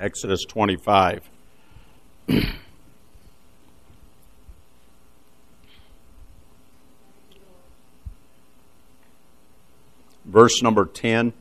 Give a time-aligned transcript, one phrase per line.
[0.00, 1.28] Exodus 25.
[10.24, 11.34] Verse number 10.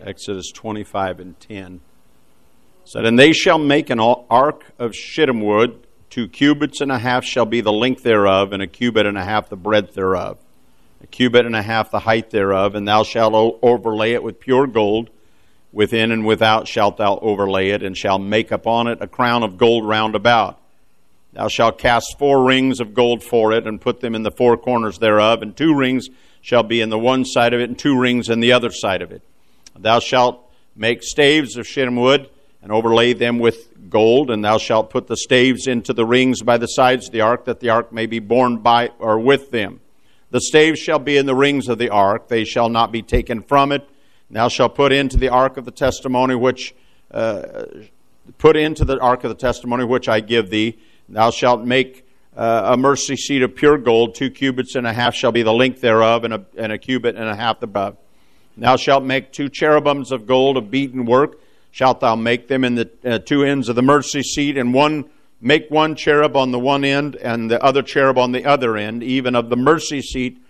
[0.00, 1.80] Exodus 25 and 10
[2.84, 7.24] said, And they shall make an ark of shittim wood, two cubits and a half
[7.24, 10.38] shall be the length thereof, and a cubit and a half the breadth thereof,
[11.02, 14.66] a cubit and a half the height thereof, and thou shalt overlay it with pure
[14.66, 15.10] gold.
[15.70, 19.58] Within and without shalt thou overlay it, and shalt make upon it a crown of
[19.58, 20.58] gold round about.
[21.34, 24.56] Thou shalt cast four rings of gold for it, and put them in the four
[24.56, 26.08] corners thereof, and two rings
[26.40, 29.02] shall be in the one side of it, and two rings in the other side
[29.02, 29.22] of it.
[29.78, 32.30] Thou shalt make staves of shittim wood,
[32.62, 36.56] and overlay them with gold, and thou shalt put the staves into the rings by
[36.56, 39.80] the sides of the ark, that the ark may be borne by or with them.
[40.30, 43.42] The staves shall be in the rings of the ark; they shall not be taken
[43.42, 43.88] from it.
[44.30, 46.74] Thou shalt put into the ark of the testimony which
[47.10, 47.64] uh,
[48.36, 50.78] put into the ark of the testimony which I give thee.
[51.08, 52.06] Thou shalt make
[52.36, 55.52] uh, a mercy seat of pure gold, two cubits and a half shall be the
[55.52, 57.96] length thereof, and a, and a cubit and a half above.
[58.58, 61.40] Thou shalt make two cherubims of gold of beaten work.
[61.70, 65.08] Shalt thou make them in the uh, two ends of the mercy seat, and one
[65.40, 69.02] make one cherub on the one end, and the other cherub on the other end.
[69.02, 70.42] Even of the mercy seat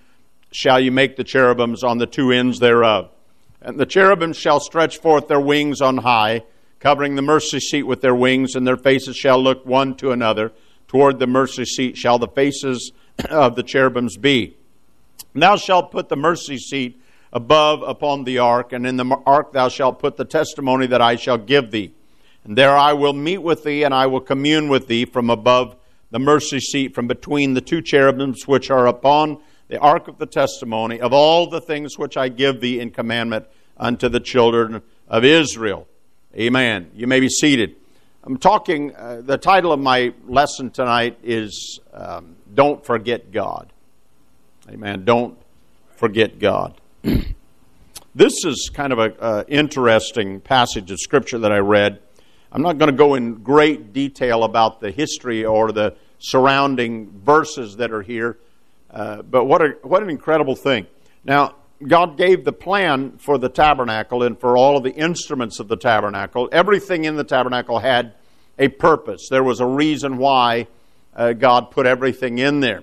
[0.51, 3.11] shall you make the cherubims on the two ends thereof.
[3.61, 6.45] And the cherubims shall stretch forth their wings on high,
[6.79, 10.53] covering the mercy seat with their wings, and their faces shall look one to another.
[10.87, 12.93] Toward the mercy seat shall the faces
[13.31, 14.57] of the cherubims be.
[15.35, 17.01] And thou shalt put the mercy seat
[17.33, 21.17] above upon the ark, and in the ark thou shalt put the testimony that I
[21.17, 21.93] shall give thee.
[22.49, 25.77] And there I will meet with thee, and I will commune with thee from above
[26.11, 30.25] the mercy seat, from between the two cherubims which are upon the ark of the
[30.25, 33.45] testimony, of all the things which I give thee in commandment
[33.77, 35.87] unto the children of Israel.
[36.35, 36.91] Amen.
[36.95, 37.77] You may be seated.
[38.25, 43.71] I'm talking, uh, the title of my lesson tonight is um, Don't Forget God.
[44.71, 45.05] Amen.
[45.05, 45.37] Don't
[45.97, 46.81] forget God.
[48.15, 52.01] this is kind of an interesting passage of Scripture that I read.
[52.51, 57.77] I'm not going to go in great detail about the history or the surrounding verses
[57.77, 58.39] that are here,
[58.91, 60.87] uh, but what, a, what an incredible thing.
[61.25, 65.69] Now, God gave the plan for the tabernacle and for all of the instruments of
[65.69, 66.49] the tabernacle.
[66.51, 68.15] Everything in the tabernacle had
[68.59, 69.29] a purpose.
[69.31, 70.67] There was a reason why
[71.15, 72.83] uh, God put everything in there.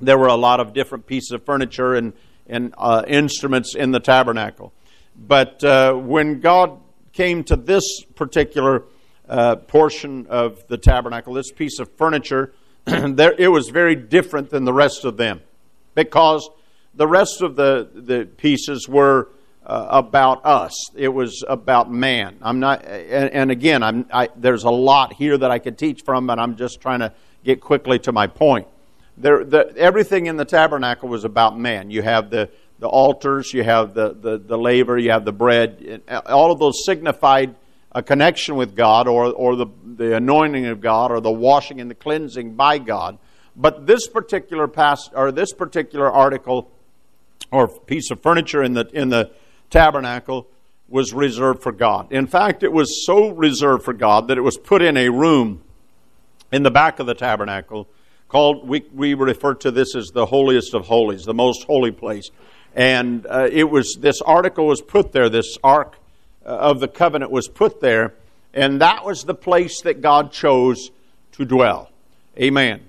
[0.00, 2.12] There were a lot of different pieces of furniture and
[2.46, 4.72] and uh, instruments in the tabernacle.
[5.16, 6.80] But uh, when God
[7.14, 8.84] came to this particular
[9.28, 12.52] uh, portion of the tabernacle, this piece of furniture,
[12.84, 15.40] there, it was very different than the rest of them
[15.94, 16.48] because
[16.94, 19.28] the rest of the, the pieces were
[19.64, 20.90] uh, about us.
[20.94, 22.36] It was about man.
[22.42, 26.02] I'm not, and, and again, I'm, I, there's a lot here that I could teach
[26.02, 27.12] from, but I'm just trying to
[27.44, 28.68] get quickly to my point.
[29.16, 31.90] There, the, everything in the tabernacle was about man.
[31.90, 32.50] You have the,
[32.84, 36.02] the altars, you have the, the, the laver, you have the bread.
[36.06, 37.54] Uh, all of those signified
[37.92, 41.90] a connection with God or, or the, the anointing of God or the washing and
[41.90, 43.16] the cleansing by God.
[43.56, 46.70] But this particular past, or this particular article
[47.50, 49.30] or piece of furniture in the, in the
[49.70, 50.46] tabernacle
[50.86, 52.12] was reserved for God.
[52.12, 55.62] In fact, it was so reserved for God that it was put in a room
[56.52, 57.88] in the back of the tabernacle
[58.28, 62.30] called, we, we refer to this as the holiest of holies, the most holy place.
[62.74, 65.96] And uh, it was, this article was put there, this ark
[66.44, 68.14] of the covenant was put there,
[68.52, 70.90] and that was the place that God chose
[71.32, 71.90] to dwell.
[72.38, 72.80] Amen.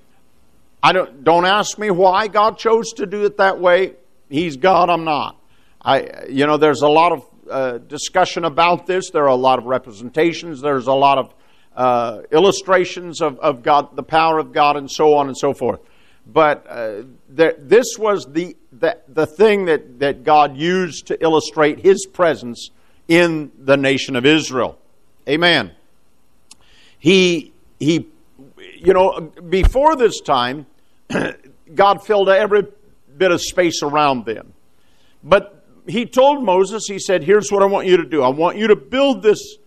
[0.81, 3.93] I don't, don't ask me why God chose to do it that way.
[4.29, 5.37] He's God, I'm not.
[5.81, 9.11] I, you know, there's a lot of uh, discussion about this.
[9.11, 10.61] There are a lot of representations.
[10.61, 11.33] There's a lot of
[11.75, 15.79] uh, illustrations of, of God, the power of God, and so on and so forth.
[16.25, 21.79] But uh, the, this was the, the, the thing that, that God used to illustrate
[21.79, 22.71] His presence
[23.07, 24.77] in the nation of Israel.
[25.27, 25.71] Amen.
[26.99, 28.07] He, he
[28.57, 30.65] you know, before this time,
[31.75, 32.63] God filled every
[33.17, 34.53] bit of space around them.
[35.23, 38.21] But He told Moses, He said, Here's what I want you to do.
[38.21, 39.57] I want you to build this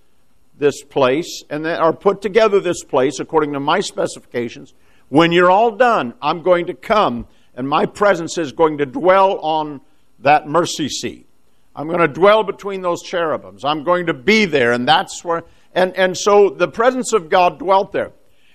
[0.58, 4.74] this place and then, or put together this place according to my specifications.
[5.08, 7.26] When you're all done, I'm going to come
[7.58, 9.80] and my presence is going to dwell on
[10.20, 11.26] that mercy seat.
[11.74, 13.64] I'm going to dwell between those cherubims.
[13.64, 15.42] I'm going to be there, and that's where.
[15.74, 18.12] And, and so the presence of God dwelt there.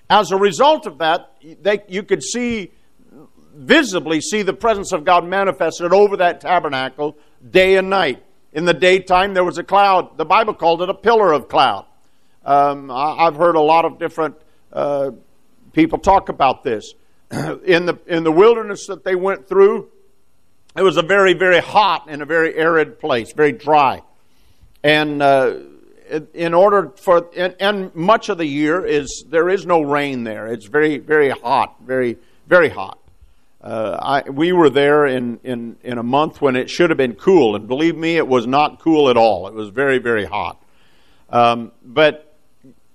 [0.10, 2.72] As a result of that, they, you could see,
[3.54, 7.18] visibly see the presence of God manifested over that tabernacle
[7.52, 8.24] day and night.
[8.54, 10.18] in the daytime there was a cloud.
[10.18, 11.86] The Bible called it a pillar of cloud.
[12.46, 14.36] Um, I, have heard a lot of different
[14.72, 15.12] uh,
[15.74, 16.94] people talk about this.
[17.66, 19.90] in the in the wilderness that they went through,
[20.76, 24.02] it was a very very hot and a very arid place, very dry,
[24.84, 25.56] and uh,
[26.34, 30.48] in order for and, and, much of the year is there is no rain there.
[30.48, 33.00] It's very very hot, very very hot.
[33.62, 37.16] Uh, I, we were there in, in, in a month when it should have been
[37.16, 39.48] cool, and believe me, it was not cool at all.
[39.48, 40.62] It was very, very hot.
[41.30, 42.33] Um, but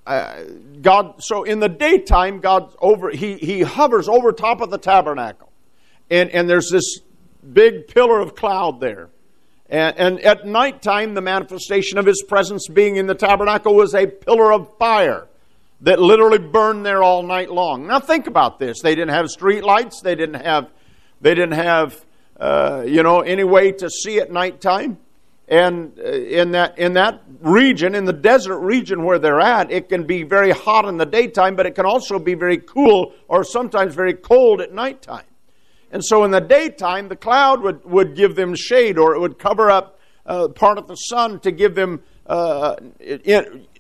[0.08, 0.44] uh,
[0.80, 5.52] God, so in the daytime, God over he he hovers over top of the tabernacle,
[6.10, 7.00] and and there's this
[7.52, 9.10] big pillar of cloud there,
[9.68, 14.06] and, and at nighttime, the manifestation of His presence being in the tabernacle was a
[14.06, 15.28] pillar of fire
[15.82, 17.86] that literally burned there all night long.
[17.86, 18.80] Now think about this.
[18.82, 20.00] They didn't have street lights.
[20.00, 20.70] They didn't have,
[21.20, 22.04] they didn't have,
[22.40, 24.98] uh, you know, any way to see at nighttime.
[25.48, 29.88] And uh, in that in that region, in the desert region where they're at, it
[29.88, 33.44] can be very hot in the daytime, but it can also be very cool or
[33.44, 35.24] sometimes very cold at nighttime.
[35.90, 39.38] And so in the daytime, the cloud would, would give them shade or it would
[39.38, 42.76] cover up uh, part of the sun to give them uh,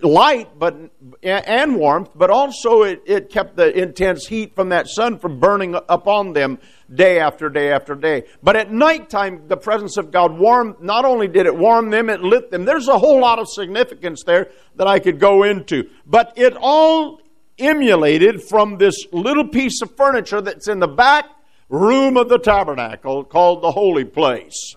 [0.02, 0.74] light but
[1.22, 5.74] and warmth, but also it, it kept the intense heat from that sun from burning
[5.74, 6.58] upon them
[6.92, 8.24] day after day after day.
[8.42, 12.22] But at nighttime, the presence of God warmed, not only did it warm them, it
[12.22, 12.64] lit them.
[12.64, 15.90] There's a whole lot of significance there that I could go into.
[16.06, 17.20] But it all
[17.58, 21.26] emulated from this little piece of furniture that's in the back
[21.68, 24.74] room of the tabernacle called the holy place.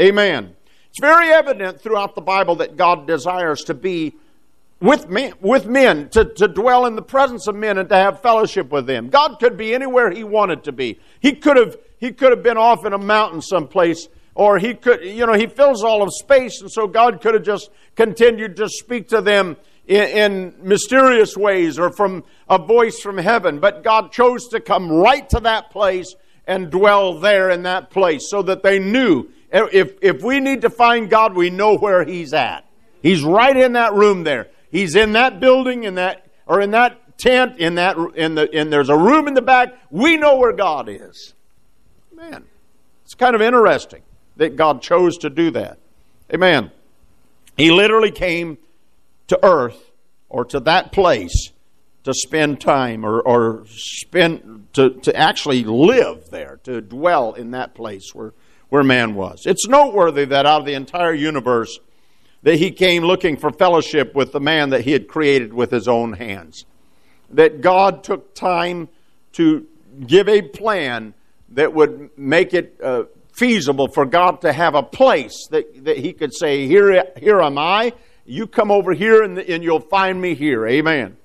[0.00, 0.54] Amen.
[0.98, 4.16] It's very evident throughout the Bible that God desires to be
[4.80, 8.20] with men, with men to, to dwell in the presence of men and to have
[8.20, 9.08] fellowship with them.
[9.08, 10.98] God could be anywhere He wanted to be.
[11.20, 15.04] He could have, he could have been off in a mountain someplace, or He could,
[15.04, 18.68] you know, He fills all of space, and so God could have just continued to
[18.68, 19.56] speak to them
[19.86, 23.60] in, in mysterious ways or from a voice from heaven.
[23.60, 28.28] But God chose to come right to that place and dwell there in that place
[28.28, 32.34] so that they knew if, if we need to find God, we know where He's
[32.34, 32.64] at.
[33.02, 34.48] He's right in that room there.
[34.70, 38.72] He's in that building, in that, or in that tent, in that, in the, and
[38.72, 39.74] there's a room in the back.
[39.90, 41.34] We know where God is.
[42.14, 42.44] Man,
[43.04, 44.02] it's kind of interesting
[44.36, 45.78] that God chose to do that.
[46.32, 46.70] Amen.
[47.56, 48.58] He literally came
[49.28, 49.90] to earth
[50.28, 51.50] or to that place
[52.04, 57.74] to spend time or, or spend to, to actually live there, to dwell in that
[57.74, 58.32] place where
[58.68, 59.46] where man was.
[59.46, 61.78] It's noteworthy that out of the entire universe,
[62.42, 65.88] that he came looking for fellowship with the man that he had created with his
[65.88, 66.64] own hands.
[67.30, 68.88] That God took time
[69.32, 69.66] to
[70.06, 71.14] give a plan
[71.50, 76.12] that would make it uh, feasible for God to have a place that, that he
[76.12, 77.92] could say, here, here am I,
[78.24, 80.66] you come over here and, and you'll find me here.
[80.66, 81.16] Amen.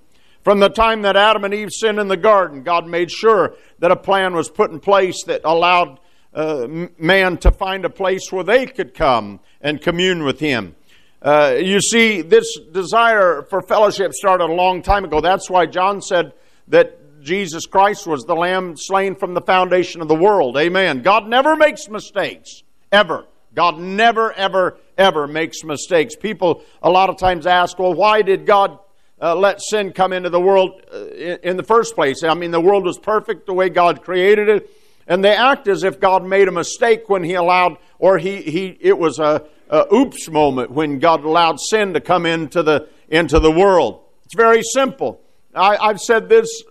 [0.44, 3.92] From the time that Adam and Eve sinned in the garden, God made sure that
[3.92, 6.00] a plan was put in place that allowed
[6.34, 10.76] uh, man to find a place where they could come and commune with him.
[11.22, 15.22] Uh, you see, this desire for fellowship started a long time ago.
[15.22, 16.34] That's why John said
[16.68, 20.58] that Jesus Christ was the lamb slain from the foundation of the world.
[20.58, 21.02] Amen.
[21.02, 23.26] God never makes mistakes, ever.
[23.56, 26.16] God never, ever, ever makes mistakes.
[26.16, 28.80] People a lot of times ask, well, why did God
[29.22, 32.24] uh, let sin come into the world uh, in, in the first place?
[32.24, 34.70] I mean, the world was perfect the way God created it.
[35.08, 38.78] And they act as if God made a mistake when He allowed, or He, he
[38.80, 43.40] it was a, a oops moment when God allowed sin to come into the, into
[43.40, 44.02] the world.
[44.26, 45.20] It's very simple.
[45.56, 46.64] I, I've said this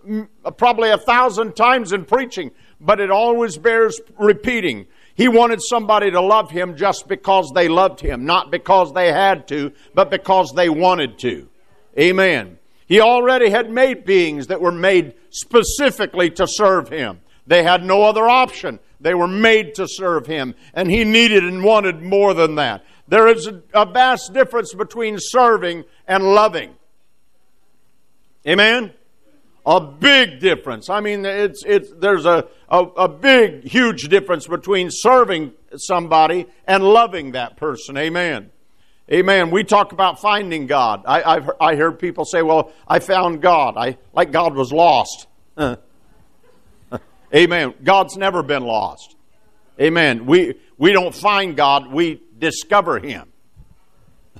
[0.57, 4.87] probably a thousand times in preaching, but it always bears repeating.
[5.15, 9.47] He wanted somebody to love him just because they loved him, not because they had
[9.49, 11.47] to, but because they wanted to.
[11.97, 12.57] Amen.
[12.87, 17.21] He already had made beings that were made specifically to serve him.
[17.45, 18.79] They had no other option.
[18.99, 22.85] They were made to serve Him, and He needed and wanted more than that.
[23.07, 26.73] There is a, vast difference between serving and loving.
[28.47, 28.93] Amen?
[29.65, 30.89] A big difference.
[30.89, 36.83] I mean, it's, it's, there's a, a, a big, huge difference between serving somebody and
[36.83, 37.97] loving that person.
[37.97, 38.51] Amen.
[39.11, 39.51] Amen.
[39.51, 41.03] We talk about finding God.
[41.05, 43.75] I, I've, I heard people say, well, I found God.
[43.77, 45.27] I, like God was lost.
[47.35, 47.73] Amen.
[47.83, 49.15] God's never been lost.
[49.79, 50.25] Amen.
[50.25, 53.31] We, we don't find God, we discover Him.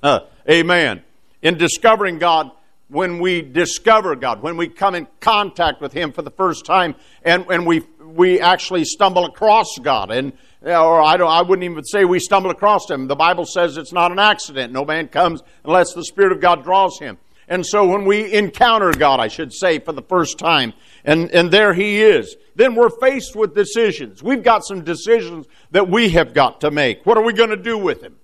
[0.02, 1.04] Uh, amen.
[1.42, 2.52] In discovering God,
[2.88, 6.96] when we discover God, when we come in contact with Him for the first time,
[7.24, 10.12] and, and we, we actually stumble across God.
[10.12, 10.34] And
[10.64, 13.08] or I don't I wouldn't even say we stumble across him.
[13.08, 14.72] The Bible says it's not an accident.
[14.72, 17.18] No man comes unless the Spirit of God draws him.
[17.48, 20.74] And so when we encounter God, I should say, for the first time,
[21.04, 24.24] and, and there He is, then we're faced with decisions.
[24.24, 27.06] We've got some decisions that we have got to make.
[27.06, 28.16] What are we going to do with Him?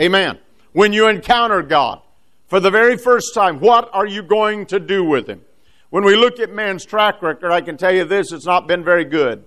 [0.00, 0.38] Amen.
[0.72, 2.00] When you encounter God
[2.48, 5.42] for the very first time, what are you going to do with Him?
[5.90, 8.84] When we look at man's track record, I can tell you this it's not been
[8.84, 9.44] very good.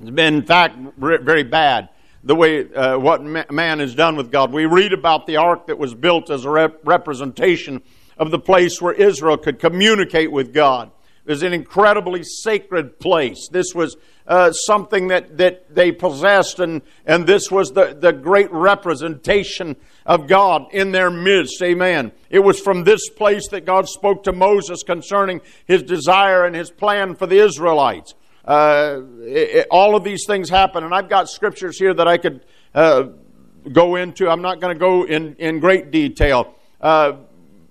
[0.00, 1.88] It's been, in fact, very bad
[2.26, 4.52] the way uh, what man has done with God.
[4.52, 7.82] We read about the ark that was built as a rep- representation
[8.18, 10.90] of the place where Israel could communicate with God.
[11.24, 13.48] It was an incredibly sacred place.
[13.48, 18.50] This was uh, something that, that they possessed, and, and this was the, the great
[18.52, 21.62] representation of God in their midst.
[21.62, 22.10] Amen.
[22.28, 26.70] It was from this place that God spoke to Moses concerning his desire and his
[26.70, 28.14] plan for the Israelites.
[28.46, 32.16] Uh, it, it, all of these things happen, and I've got scriptures here that I
[32.16, 33.08] could uh,
[33.72, 34.28] go into.
[34.28, 36.54] I'm not going to go in, in great detail.
[36.80, 37.14] Uh,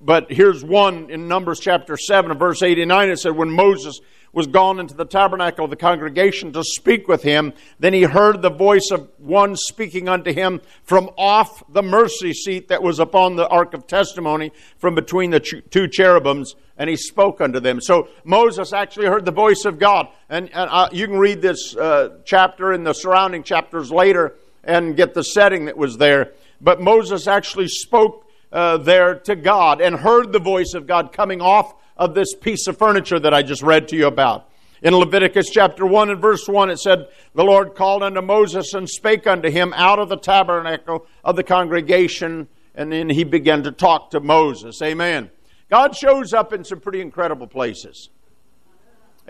[0.02, 3.10] but here's one in Numbers chapter 7 verse 89.
[3.10, 4.00] It said, When Moses
[4.36, 8.42] was gone into the tabernacle of the congregation to speak with him, then he heard
[8.42, 13.38] the voice of one speaking unto him from off the mercy seat that was upon
[13.38, 17.80] the ark of testimony from between the two cherubims, and he spoke unto them.
[17.80, 20.10] So Moses actually heard the voice of God.
[20.30, 24.98] And, and uh, you can read this uh, chapter and the surrounding chapters later and
[24.98, 26.34] get the setting that was there.
[26.60, 31.40] But Moses actually spoke uh, there to God and heard the voice of God coming
[31.40, 34.50] off of this piece of furniture that I just read to you about.
[34.82, 38.90] In Leviticus chapter 1 and verse 1, it said, The Lord called unto Moses and
[38.90, 43.72] spake unto him out of the tabernacle of the congregation, and then he began to
[43.72, 44.82] talk to Moses.
[44.82, 45.32] Amen.
[45.70, 48.10] God shows up in some pretty incredible places.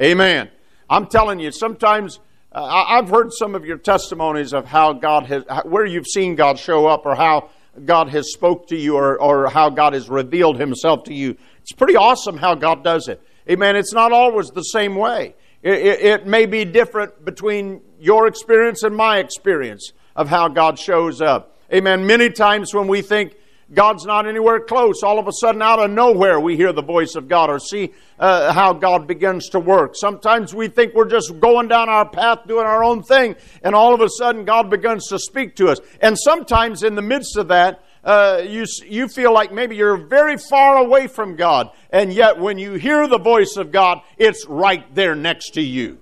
[0.02, 0.50] Amen.
[0.90, 2.20] I'm telling you, sometimes
[2.52, 6.60] uh, I've heard some of your testimonies of how God has, where you've seen God
[6.60, 7.50] show up or how
[7.84, 11.38] God has spoke to you or, or how God has revealed himself to you.
[11.66, 13.20] It's pretty awesome how God does it.
[13.50, 13.76] Amen.
[13.76, 15.34] It's not always the same way.
[15.64, 20.78] It, it, it may be different between your experience and my experience of how God
[20.78, 21.58] shows up.
[21.74, 22.06] Amen.
[22.06, 23.34] Many times when we think
[23.74, 25.02] God's not anywhere close.
[25.02, 27.94] All of a sudden, out of nowhere, we hear the voice of God or see
[28.20, 29.96] uh, how God begins to work.
[29.96, 33.96] Sometimes we think we're just going down our path doing our own thing, and all
[33.96, 35.80] of a sudden, God begins to speak to us.
[36.00, 40.38] And sometimes, in the midst of that, uh, you, you feel like maybe you're very
[40.38, 44.94] far away from God, and yet when you hear the voice of God, it's right
[44.94, 46.00] there next to you.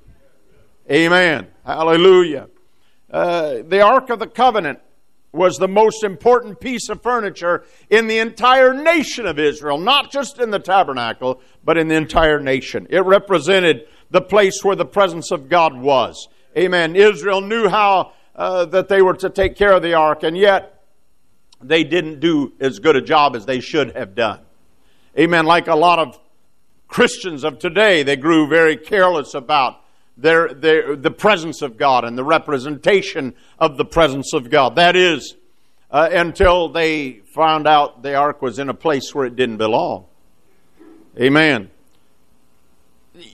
[0.92, 1.48] Amen.
[1.66, 2.50] Hallelujah.
[3.10, 4.80] Uh, the Ark of the Covenant
[5.32, 10.40] was the most important piece of furniture in the entire nation of Israel, not just
[10.40, 12.86] in the tabernacle, but in the entire nation.
[12.90, 16.28] It represented the place where the presence of God was.
[16.58, 16.96] Amen.
[16.96, 20.73] Israel knew how uh, that they were to take care of the ark, and yet
[21.68, 24.40] they didn't do as good a job as they should have done.
[25.18, 25.46] Amen.
[25.46, 26.20] Like a lot of
[26.88, 29.82] Christians of today, they grew very careless about
[30.18, 34.76] their, their, the presence of God and the representation of the presence of God.
[34.76, 35.36] That is,
[35.90, 40.06] uh, until they found out the ark was in a place where it didn't belong.
[41.20, 41.70] Amen.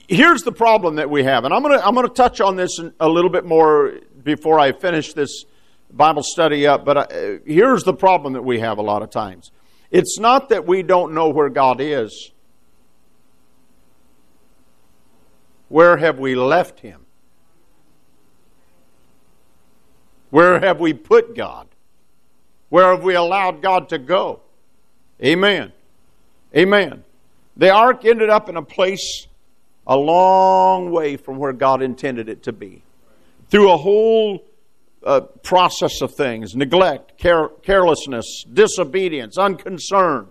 [0.08, 2.56] Here's the problem that we have, and I'm going to I'm going to touch on
[2.56, 5.46] this a little bit more before I finish this
[5.92, 6.84] Bible study up.
[6.84, 9.50] But uh, here's the problem that we have a lot of times.
[9.90, 12.30] It's not that we don't know where God is.
[15.68, 17.06] Where have we left him?
[20.30, 21.68] Where have we put God?
[22.68, 24.40] Where have we allowed God to go?
[25.22, 25.72] Amen.
[26.56, 27.04] Amen.
[27.56, 29.26] The ark ended up in a place
[29.86, 32.82] a long way from where God intended it to be.
[33.48, 34.44] Through a whole
[35.04, 40.28] uh, process of things neglect, care, carelessness, disobedience, unconcern.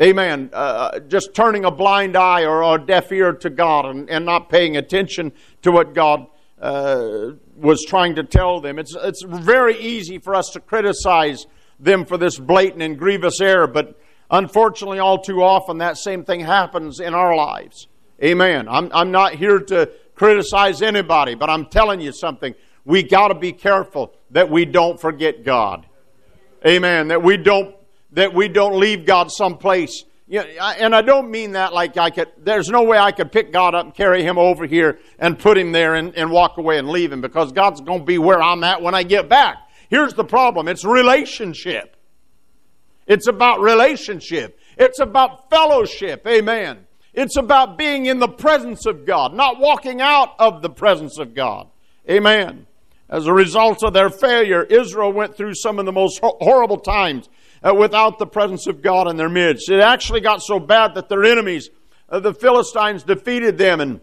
[0.00, 0.50] Amen.
[0.52, 4.24] Uh, uh, just turning a blind eye or a deaf ear to God and, and
[4.24, 5.32] not paying attention
[5.62, 6.26] to what God
[6.60, 8.78] uh, was trying to tell them.
[8.78, 11.46] It's, it's very easy for us to criticize
[11.78, 16.40] them for this blatant and grievous error, but unfortunately, all too often, that same thing
[16.40, 17.88] happens in our lives.
[18.22, 18.68] Amen.
[18.68, 22.54] I'm, I'm not here to criticize anybody, but I'm telling you something.
[22.84, 25.86] We got to be careful that we don't forget God.
[26.66, 27.08] Amen.
[27.08, 27.74] That we don't
[28.12, 30.04] that we don't leave God someplace.
[30.28, 33.32] You know, and I don't mean that like I could, there's no way I could
[33.32, 36.58] pick God up and carry him over here and put him there and, and walk
[36.58, 39.28] away and leave him because God's going to be where I'm at when I get
[39.28, 39.56] back.
[39.88, 41.96] Here's the problem it's relationship.
[43.06, 46.26] It's about relationship, it's about fellowship.
[46.26, 46.86] Amen.
[47.14, 51.34] It's about being in the presence of God, not walking out of the presence of
[51.34, 51.68] God.
[52.08, 52.66] Amen.
[53.12, 57.28] As a result of their failure, Israel went through some of the most horrible times
[57.62, 59.68] uh, without the presence of God in their midst.
[59.68, 61.68] It actually got so bad that their enemies,
[62.08, 64.00] uh, the Philistines, defeated them and,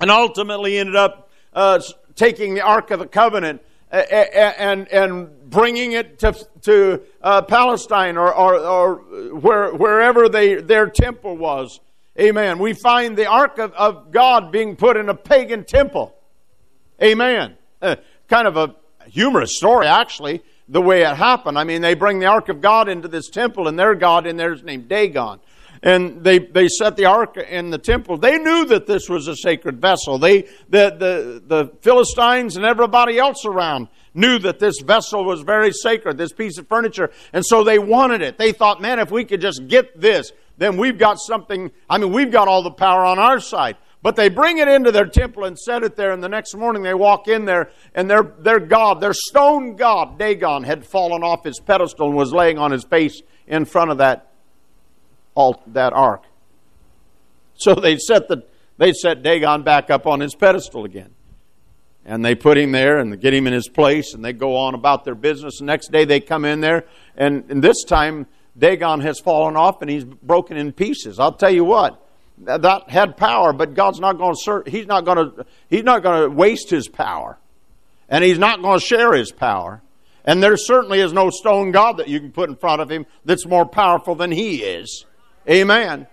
[0.00, 1.80] and ultimately ended up uh,
[2.16, 3.62] taking the Ark of the Covenant
[3.92, 8.94] and, and bringing it to, to uh, Palestine or, or, or
[9.38, 11.78] where, wherever they, their temple was.
[12.18, 12.58] Amen.
[12.58, 16.16] We find the Ark of, of God being put in a pagan temple.
[17.00, 17.56] Amen.
[18.28, 18.74] Kind of a
[19.06, 21.58] humorous story, actually, the way it happened.
[21.58, 24.36] I mean, they bring the Ark of God into this temple, and their God in
[24.36, 25.40] there is named Dagon.
[25.82, 28.16] And they, they set the ark in the temple.
[28.16, 30.18] They knew that this was a sacred vessel.
[30.18, 35.72] They, the, the, the Philistines and everybody else around knew that this vessel was very
[35.72, 37.10] sacred, this piece of furniture.
[37.34, 38.38] And so they wanted it.
[38.38, 41.70] They thought, man, if we could just get this, then we've got something.
[41.90, 43.76] I mean, we've got all the power on our side.
[44.04, 46.82] But they bring it into their temple and set it there, and the next morning
[46.82, 51.42] they walk in there, and their, their God, their stone God, Dagon, had fallen off
[51.42, 54.30] his pedestal and was laying on his face in front of that,
[55.68, 56.24] that ark.
[57.54, 58.44] So they set, the,
[58.76, 61.14] they set Dagon back up on his pedestal again.
[62.04, 64.74] And they put him there and get him in his place, and they go on
[64.74, 65.60] about their business.
[65.60, 66.84] The next day they come in there,
[67.16, 71.18] and, and this time Dagon has fallen off and he's broken in pieces.
[71.18, 72.03] I'll tell you what,
[72.38, 76.02] that had power, but God's not going to serve, he's not going to he's not
[76.02, 77.38] going to waste his power.
[78.08, 79.82] And he's not going to share his power.
[80.24, 83.06] And there certainly is no stone god that you can put in front of him
[83.24, 85.04] that's more powerful than he is.
[85.48, 86.06] Amen.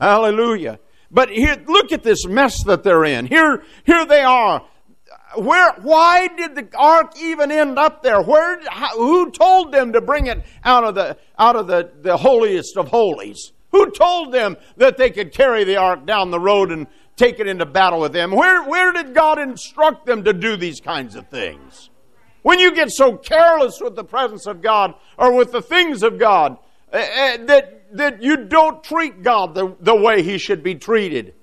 [0.00, 0.78] Hallelujah.
[1.10, 3.26] But here look at this mess that they're in.
[3.26, 4.64] Here here they are.
[5.36, 8.20] Where why did the ark even end up there?
[8.22, 12.16] Where how, who told them to bring it out of the out of the, the
[12.16, 13.52] holiest of holies?
[13.78, 17.46] Who told them that they could carry the ark down the road and take it
[17.46, 18.32] into battle with them?
[18.32, 21.88] Where, where did God instruct them to do these kinds of things?
[22.42, 26.18] When you get so careless with the presence of God or with the things of
[26.18, 26.58] God
[26.92, 31.34] uh, uh, that, that you don't treat God the, the way He should be treated.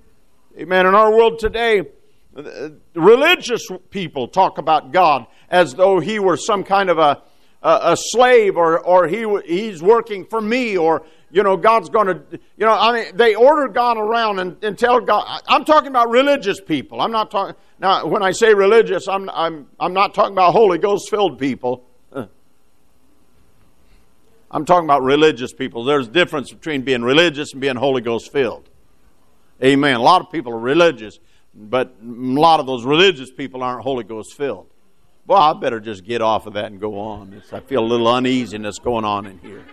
[0.58, 0.88] Amen.
[0.88, 1.84] In our world today,
[2.36, 7.22] uh, religious people talk about God as though He were some kind of a,
[7.64, 12.08] a, a slave or, or he, He's working for me or you know, God's going
[12.08, 15.42] to, you know, I mean, they order God around and, and tell God.
[15.50, 17.02] I'm talking about religious people.
[17.02, 20.78] I'm not talking, now, when I say religious, I'm, I'm, I'm not talking about Holy
[20.78, 21.84] Ghost filled people.
[24.50, 25.84] I'm talking about religious people.
[25.84, 28.70] There's a difference between being religious and being Holy Ghost filled.
[29.62, 29.98] Amen.
[29.98, 31.20] A lot of people are religious,
[31.54, 34.68] but a lot of those religious people aren't Holy Ghost filled.
[35.28, 37.44] Well, I better just get off of that and go on.
[37.52, 39.66] I feel a little uneasiness going on in here.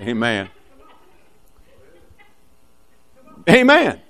[0.00, 0.50] Amen.
[3.48, 4.00] Amen.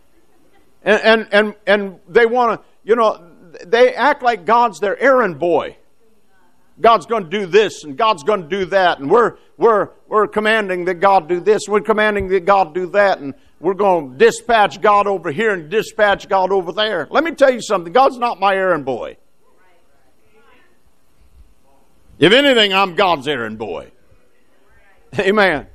[0.82, 3.30] And and and, and they want to, you know,
[3.66, 5.76] they act like God's their errand boy.
[6.80, 10.26] God's going to do this and God's going to do that, and we're we're we're
[10.26, 14.18] commanding that God do this, we're commanding that God do that, and we're going to
[14.18, 17.06] dispatch God over here and dispatch God over there.
[17.10, 17.92] Let me tell you something.
[17.92, 19.16] God's not my errand boy.
[22.18, 23.90] If anything, I'm God's errand boy.
[25.18, 25.66] Amen.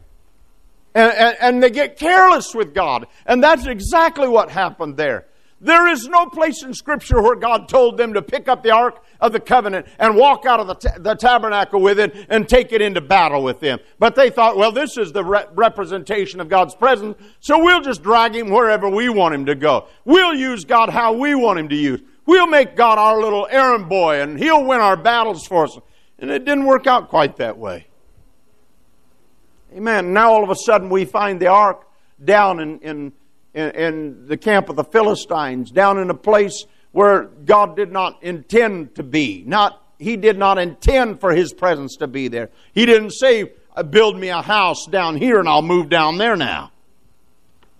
[0.95, 3.05] And, and, and, they get careless with God.
[3.25, 5.27] And that's exactly what happened there.
[5.61, 9.03] There is no place in Scripture where God told them to pick up the Ark
[9.19, 12.81] of the Covenant and walk out of the, the tabernacle with it and take it
[12.81, 13.79] into battle with them.
[13.99, 18.01] But they thought, well, this is the re- representation of God's presence, so we'll just
[18.01, 19.87] drag him wherever we want him to go.
[20.05, 22.01] We'll use God how we want him to use.
[22.25, 25.77] We'll make God our little errand boy and he'll win our battles for us.
[26.19, 27.88] And it didn't work out quite that way.
[29.75, 30.13] Amen.
[30.13, 31.87] Now all of a sudden we find the ark
[32.23, 33.13] down in, in,
[33.53, 38.23] in, in the camp of the Philistines, down in a place where God did not
[38.23, 39.43] intend to be.
[39.45, 42.49] Not, he did not intend for his presence to be there.
[42.73, 46.35] He didn't say, uh, build me a house down here and I'll move down there
[46.35, 46.71] now.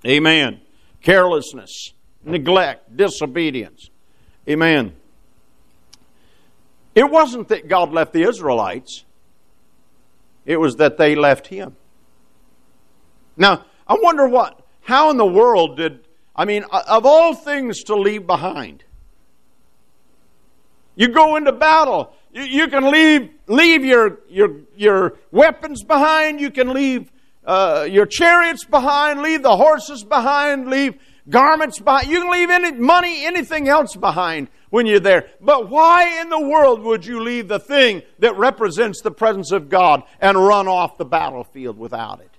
[0.05, 0.61] Amen.
[1.01, 3.89] Carelessness, neglect, disobedience.
[4.47, 4.93] Amen.
[6.93, 9.05] It wasn't that God left the Israelites.
[10.49, 11.75] It was that they left him.
[13.37, 17.95] Now, I wonder what, how in the world did, I mean, of all things to
[17.95, 18.83] leave behind,
[20.95, 22.15] you go into battle.
[22.33, 26.41] You, you can leave, leave your, your, your weapons behind.
[26.41, 27.11] You can leave
[27.45, 30.95] uh, your chariots behind, leave the horses behind, leave
[31.29, 32.07] garments behind.
[32.07, 35.27] You can leave any money, anything else behind when you're there.
[35.41, 39.69] But why in the world would you leave the thing that represents the presence of
[39.69, 42.29] God and run off the battlefield without it?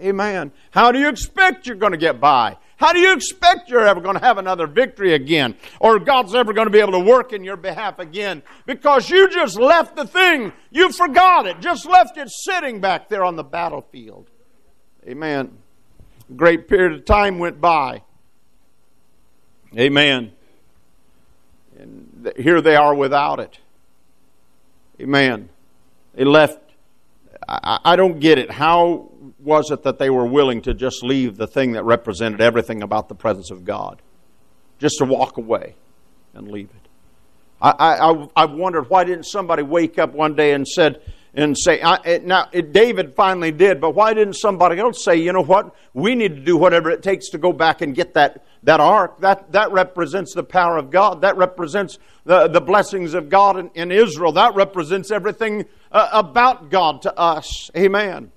[0.00, 0.52] Amen.
[0.72, 2.58] How do you expect you're going to get by?
[2.76, 5.56] How do you expect you're ever going to have another victory again?
[5.80, 8.42] Or God's ever going to be able to work in your behalf again?
[8.66, 10.52] Because you just left the thing.
[10.70, 11.60] You forgot it.
[11.60, 14.28] Just left it sitting back there on the battlefield.
[15.08, 15.56] Amen.
[16.30, 18.02] A great period of time went by.
[19.76, 20.32] Amen.
[21.78, 23.58] And here they are without it.
[25.00, 25.48] Amen.
[26.14, 26.58] They left.
[27.46, 28.50] I, I don't get it.
[28.50, 32.82] How was it that they were willing to just leave the thing that represented everything
[32.82, 34.00] about the presence of God?
[34.78, 35.74] Just to walk away
[36.34, 36.88] and leave it.
[37.60, 41.00] I, I, I've wondered why didn't somebody wake up one day and said,
[41.36, 45.32] and say, I, now it, David finally did, but why didn't somebody else say, you
[45.32, 48.42] know what, we need to do whatever it takes to go back and get that,
[48.62, 49.20] that ark?
[49.20, 51.20] That, that represents the power of God.
[51.20, 54.32] That represents the, the blessings of God in, in Israel.
[54.32, 57.70] That represents everything uh, about God to us.
[57.76, 58.32] Amen.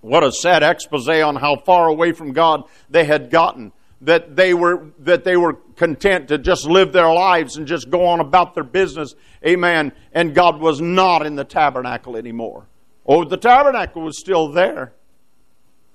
[0.00, 3.72] What a sad expose on how far away from God they had gotten.
[4.02, 8.06] That they were that they were content to just live their lives and just go
[8.06, 9.14] on about their business.
[9.46, 9.92] Amen.
[10.12, 12.66] And God was not in the tabernacle anymore.
[13.06, 14.92] Oh, the tabernacle was still there,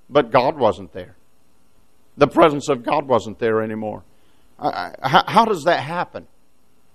[0.09, 1.15] but God wasn't there.
[2.17, 4.03] The presence of God wasn't there anymore.
[4.59, 6.27] How, does that happen?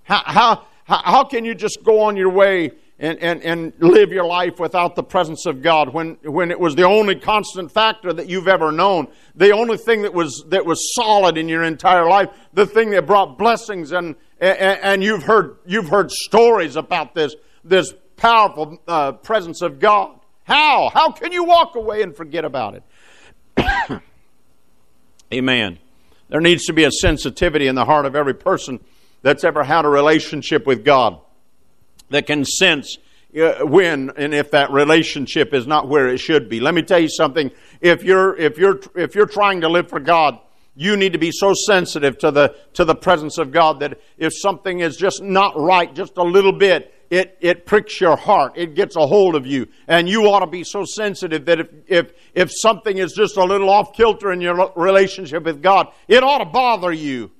[0.03, 2.71] How, how, how can you just go on your way
[3.01, 6.75] and, and, and live your life without the presence of God when, when it was
[6.75, 10.93] the only constant factor that you've ever known, the only thing that was, that was
[10.93, 15.57] solid in your entire life, the thing that brought blessings, and, and, and you've, heard,
[15.65, 20.19] you've heard stories about this, this powerful uh, presence of God.
[20.43, 20.91] How?
[20.93, 22.83] How can you walk away and forget about
[23.57, 24.01] it?
[25.33, 25.79] Amen.
[26.29, 28.79] There needs to be a sensitivity in the heart of every person
[29.23, 31.19] that's ever had a relationship with God
[32.11, 32.97] that can sense
[33.39, 36.59] uh, when and if that relationship is not where it should be.
[36.59, 37.51] Let me tell you something.
[37.79, 40.39] If you're, if you're, if you're trying to live for God,
[40.75, 44.33] you need to be so sensitive to the, to the presence of God that if
[44.35, 48.53] something is just not right, just a little bit, it, it pricks your heart.
[48.55, 49.67] It gets a hold of you.
[49.87, 53.43] And you ought to be so sensitive that if, if, if something is just a
[53.43, 57.31] little off kilter in your relationship with God, it ought to bother you.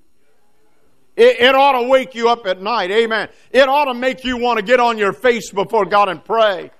[1.15, 2.91] It, it ought to wake you up at night.
[2.91, 3.29] Amen.
[3.51, 6.71] It ought to make you want to get on your face before God and pray.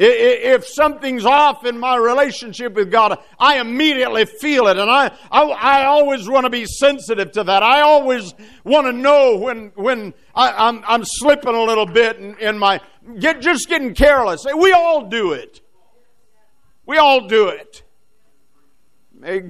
[0.00, 5.42] If something's off in my relationship with God, I immediately feel it, and I, I,
[5.42, 7.64] I always want to be sensitive to that.
[7.64, 12.16] I always want to know when, when I, am I'm, I'm slipping a little bit
[12.18, 12.80] in, in my,
[13.18, 14.46] get, just getting careless.
[14.56, 15.60] We all do it.
[16.86, 17.82] We all do it.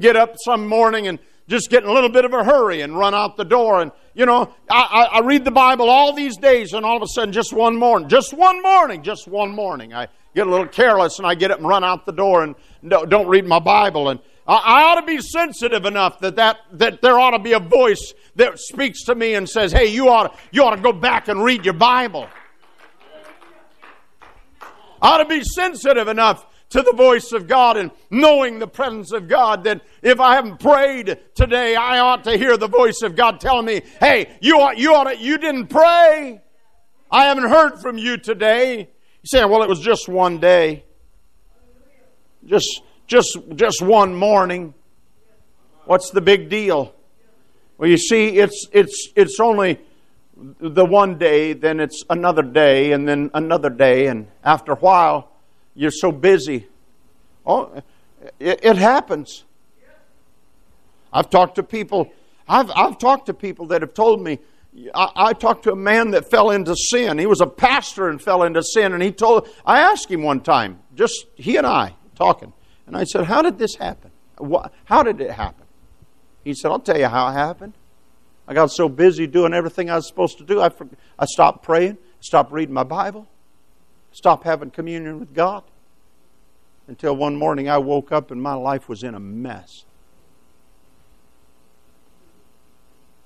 [0.01, 2.97] Get up some morning and just get in a little bit of a hurry and
[2.97, 3.81] run out the door.
[3.81, 7.07] And, you know, I, I, read the Bible all these days, and all of a
[7.07, 11.19] sudden, just one morning, just one morning, just one morning, I get a little careless
[11.19, 12.55] and I get up and run out the door and
[12.91, 14.11] don't read my Bible.
[14.11, 17.55] And I, I ought to be sensitive enough that, that, that there ought to be
[17.55, 20.83] a voice that speaks to me and says, hey, you ought, to, you ought to
[20.83, 22.29] go back and read your Bible.
[25.01, 29.13] I ought to be sensitive enough to the voice of God and knowing the presence
[29.13, 33.17] of God that if I haven't prayed today, I ought to hear the voice of
[33.17, 36.41] God telling me, hey, you ought, you ought to, you didn't pray.
[37.11, 38.81] I haven't heard from you today.
[38.81, 40.85] You say, well, it was just one day.
[42.45, 44.75] Just, just, just one morning.
[45.87, 46.95] What's the big deal?
[47.79, 49.81] Well, you see, it's, it's, it's only
[50.61, 55.28] the one day, then it's another day, and then another day, and after a while,
[55.79, 56.67] you're so busy.
[57.47, 57.83] Oh,
[58.41, 59.45] it, it happens.
[61.13, 62.11] I've talked to people.
[62.49, 64.41] I've, I've talked to people that have told me.
[64.93, 67.19] I, I talked to a man that fell into sin.
[67.19, 68.93] He was a pastor and fell into sin.
[68.93, 69.49] And he told.
[69.65, 72.53] I asked him one time, just he and I talking,
[72.89, 74.11] and I said, "How did this happen?
[74.85, 75.65] How did it happen?"
[76.43, 77.75] He said, "I'll tell you how it happened.
[78.49, 80.61] I got so busy doing everything I was supposed to do.
[80.61, 80.71] I,
[81.19, 83.29] I stopped praying, stopped reading my Bible,
[84.13, 85.63] stop having communion with God
[86.87, 89.85] until one morning I woke up and my life was in a mess.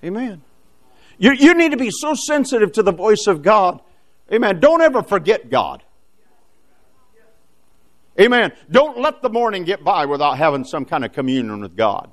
[0.05, 0.43] Amen.
[1.19, 3.81] You, you need to be so sensitive to the voice of God.
[4.33, 4.59] Amen.
[4.61, 5.83] Don't ever forget God.
[8.21, 8.53] Amen.
[8.71, 12.11] Don't let the morning get by without having some kind of communion with God.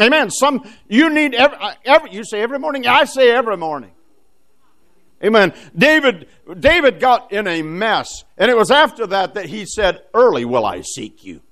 [0.00, 0.30] Amen.
[0.30, 2.86] Some you need every, uh, every you say every morning.
[2.86, 3.90] I say every morning.
[5.22, 5.52] Amen.
[5.76, 6.28] David,
[6.58, 8.24] David got in a mess.
[8.38, 11.42] And it was after that that he said, Early will I seek you.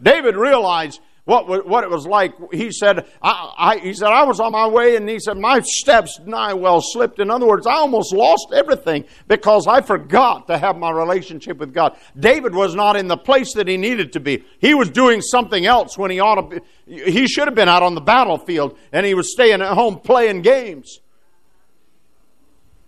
[0.00, 2.32] David realized what, what it was like.
[2.54, 5.60] He said, I, I, he said, I was on my way and he said, my
[5.60, 7.18] steps nigh well slipped.
[7.18, 11.74] In other words, I almost lost everything because I forgot to have my relationship with
[11.74, 11.98] God.
[12.18, 14.42] David was not in the place that he needed to be.
[14.58, 17.10] He was doing something else when he ought to be.
[17.10, 20.40] He should have been out on the battlefield and he was staying at home playing
[20.40, 20.98] games.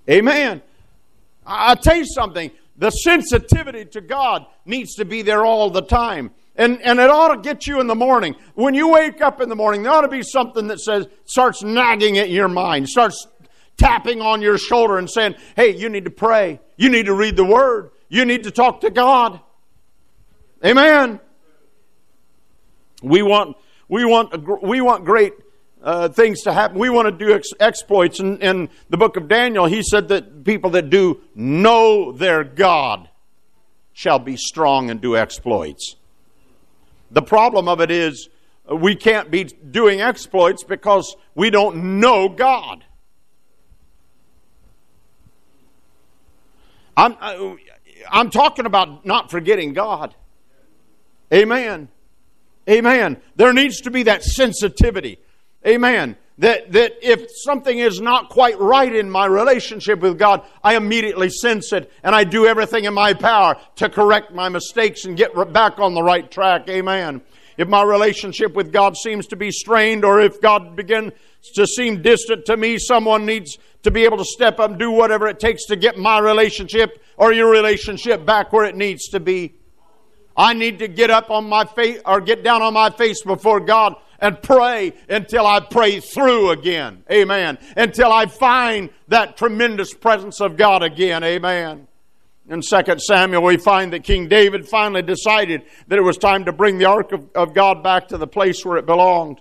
[0.08, 0.62] Amen.
[1.46, 2.50] I, I tell you something.
[2.76, 6.30] The sensitivity to God needs to be there all the time.
[6.56, 8.36] And, and it ought to get you in the morning.
[8.54, 11.62] When you wake up in the morning, there ought to be something that says, starts
[11.62, 13.26] nagging at your mind, starts
[13.76, 16.60] tapping on your shoulder and saying, hey, you need to pray.
[16.76, 17.90] You need to read the Word.
[18.08, 19.40] You need to talk to God.
[20.64, 21.20] Amen.
[23.02, 23.56] We want,
[23.88, 25.32] we want, we want great
[25.82, 26.78] uh, things to happen.
[26.78, 28.20] We want to do ex- exploits.
[28.20, 33.08] In, in the book of Daniel, he said that people that do know their God
[33.92, 35.96] shall be strong and do exploits.
[37.10, 38.28] The problem of it is
[38.70, 42.84] uh, we can't be doing exploits because we don't know God.
[46.96, 47.54] I'm, uh,
[48.10, 50.14] I'm talking about not forgetting God.
[51.32, 51.88] Amen.
[52.68, 53.20] Amen.
[53.36, 55.18] There needs to be that sensitivity.
[55.66, 56.16] Amen.
[56.38, 61.28] That, that if something is not quite right in my relationship with God, I immediately
[61.28, 65.34] sense it and I do everything in my power to correct my mistakes and get
[65.52, 66.66] back on the right track.
[66.70, 67.20] Amen.
[67.58, 71.12] If my relationship with God seems to be strained or if God begins
[71.56, 74.90] to seem distant to me, someone needs to be able to step up and do
[74.90, 79.20] whatever it takes to get my relationship or your relationship back where it needs to
[79.20, 79.54] be.
[80.34, 83.60] I need to get up on my face or get down on my face before
[83.60, 87.04] God and pray until I pray through again.
[87.10, 87.58] Amen.
[87.76, 91.24] Until I find that tremendous presence of God again.
[91.24, 91.86] Amen.
[92.48, 96.52] In 2 Samuel, we find that King David finally decided that it was time to
[96.52, 99.40] bring the ark of, of God back to the place where it belonged.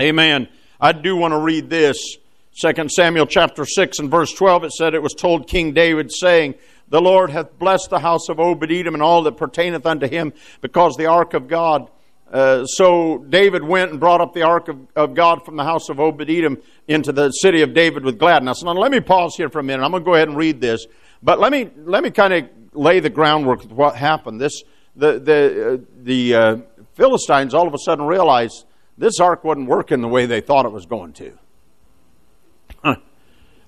[0.00, 0.48] Amen.
[0.80, 2.16] I do want to read this.
[2.60, 6.54] 2 Samuel chapter 6 and verse 12, it said, It was told King David, saying,
[6.88, 10.32] The Lord hath blessed the house of Obed Edom and all that pertaineth unto him,
[10.60, 11.90] because the ark of God
[12.32, 15.88] uh, so David went and brought up the ark of, of God from the house
[15.88, 18.62] of Obed Edom into the city of David with gladness.
[18.62, 19.82] Now let me pause here for a minute.
[19.82, 20.86] I'm going to go ahead and read this,
[21.22, 24.40] but let me let me kind of lay the groundwork of what happened.
[24.40, 24.62] This
[24.94, 26.56] the the uh, the uh,
[26.94, 28.64] Philistines all of a sudden realized
[28.98, 31.38] this ark wasn't working the way they thought it was going to.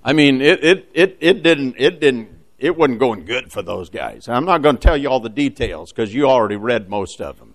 [0.03, 3.89] I mean, it, it it it didn't it didn't it wasn't going good for those
[3.89, 4.27] guys.
[4.27, 7.39] I'm not going to tell you all the details because you already read most of
[7.39, 7.50] them.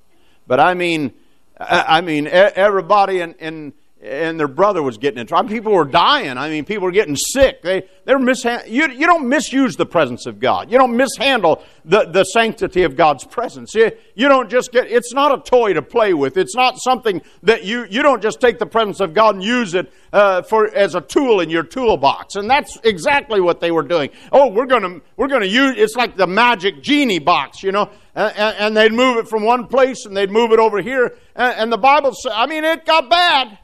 [0.47, 1.13] But I mean,
[1.59, 5.49] I mean, everybody in, in and their brother was getting in trouble.
[5.49, 6.37] People were dying.
[6.37, 7.63] I mean, people were getting sick.
[7.63, 10.71] They, they were mishand- you, you don't misuse the presence of God.
[10.71, 13.75] You don't mishandle the, the sanctity of God's presence.
[13.75, 16.37] You, you don't just get, it's not a toy to play with.
[16.37, 19.73] It's not something that you, you don't just take the presence of God and use
[19.75, 22.37] it uh, for, as a tool in your toolbox.
[22.37, 24.11] And that's exactly what they were doing.
[24.31, 28.37] Oh, we're gonna, we're gonna use, it's like the magic genie box, you know, and,
[28.37, 31.17] and they'd move it from one place and they'd move it over here.
[31.35, 33.59] And, and the Bible I mean, it got bad.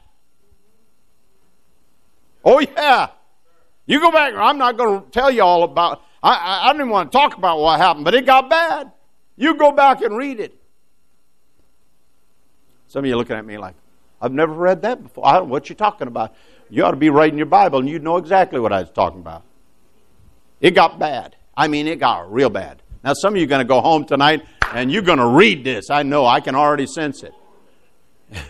[2.43, 3.07] Oh, yeah.
[3.85, 6.89] You go back, I'm not going to tell you all about, I, I, I didn't
[6.89, 8.91] want to talk about what happened, but it got bad.
[9.35, 10.53] You go back and read it.
[12.87, 13.75] Some of you looking at me like,
[14.21, 15.27] I've never read that before.
[15.27, 16.33] I don't know what you're talking about.
[16.69, 19.19] You ought to be reading your Bible and you'd know exactly what I was talking
[19.19, 19.43] about.
[20.61, 21.35] It got bad.
[21.57, 22.81] I mean, it got real bad.
[23.03, 25.63] Now, some of you are going to go home tonight and you're going to read
[25.65, 25.89] this.
[25.89, 26.25] I know.
[26.25, 27.33] I can already sense it.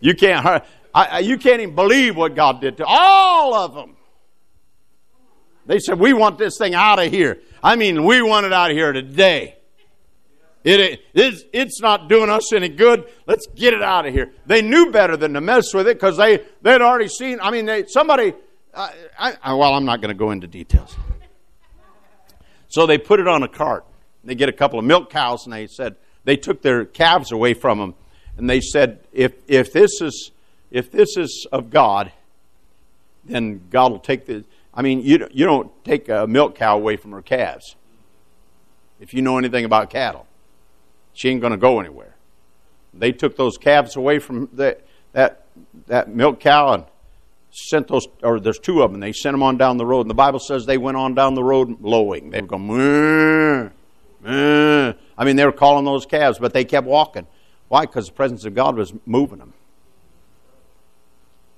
[0.00, 0.64] you can't.
[0.94, 3.96] I, you can't even believe what God did to all of them.
[5.66, 7.40] They said, We want this thing out of here.
[7.62, 9.56] I mean, we want it out of here today.
[10.62, 13.06] It is, it's not doing us any good.
[13.26, 14.32] Let's get it out of here.
[14.46, 17.38] They knew better than to mess with it because they, they'd already seen.
[17.42, 18.32] I mean, they, somebody,
[18.74, 20.96] I, I, well, I'm not going to go into details.
[22.68, 23.84] So they put it on a cart.
[24.24, 27.52] They get a couple of milk cows and they said, they took their calves away
[27.52, 27.94] from them.
[28.38, 30.30] And they said, if, if this is
[30.74, 32.10] if this is of God,
[33.24, 34.44] then God will take the.
[34.74, 37.76] I mean, you, you don't take a milk cow away from her calves.
[38.98, 40.26] If you know anything about cattle,
[41.12, 42.16] she ain't going to go anywhere.
[42.92, 44.78] They took those calves away from the,
[45.12, 45.46] that,
[45.86, 46.84] that milk cow and
[47.52, 50.00] sent those, or there's two of them, they sent them on down the road.
[50.00, 52.30] And the Bible says they went on down the road lowing.
[52.30, 53.70] They were going.
[54.26, 57.28] I mean, they were calling those calves, but they kept walking.
[57.68, 57.82] Why?
[57.82, 59.52] Because the presence of God was moving them.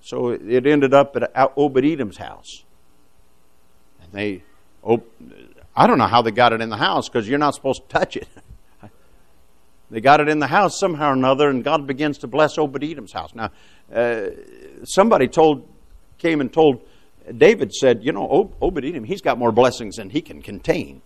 [0.06, 2.62] So it ended up at Obed Edom's house.
[4.00, 4.44] And they,
[5.74, 7.88] I don't know how they got it in the house because you're not supposed to
[7.88, 8.28] touch it.
[9.88, 12.82] They got it in the house somehow or another, and God begins to bless Obed
[12.82, 13.32] Edom's house.
[13.36, 13.52] Now,
[13.94, 14.30] uh,
[14.82, 15.64] somebody told,
[16.18, 16.80] came and told
[17.38, 21.02] David, said, You know, Obed Edom, he's got more blessings than he can contain.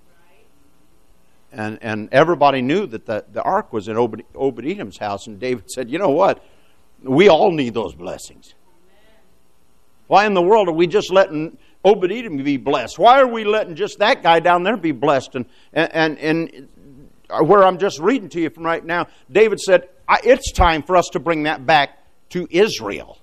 [1.52, 5.38] And, and everybody knew that the, the ark was in Obed, Obed Edom's house, and
[5.38, 6.42] David said, You know what?
[7.02, 8.54] We all need those blessings.
[10.10, 12.98] Why in the world are we just letting Obed Edom be blessed?
[12.98, 15.36] Why are we letting just that guy down there be blessed?
[15.36, 16.68] And, and, and,
[17.42, 19.88] where I'm just reading to you from right now, David said,
[20.24, 21.90] It's time for us to bring that back
[22.30, 23.18] to Israel,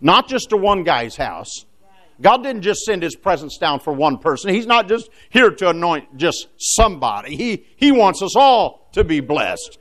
[0.00, 1.66] not just to one guy's house.
[2.20, 4.54] God didn't just send his presence down for one person.
[4.54, 7.34] He's not just here to anoint just somebody.
[7.34, 9.76] He, he wants us all to be blessed.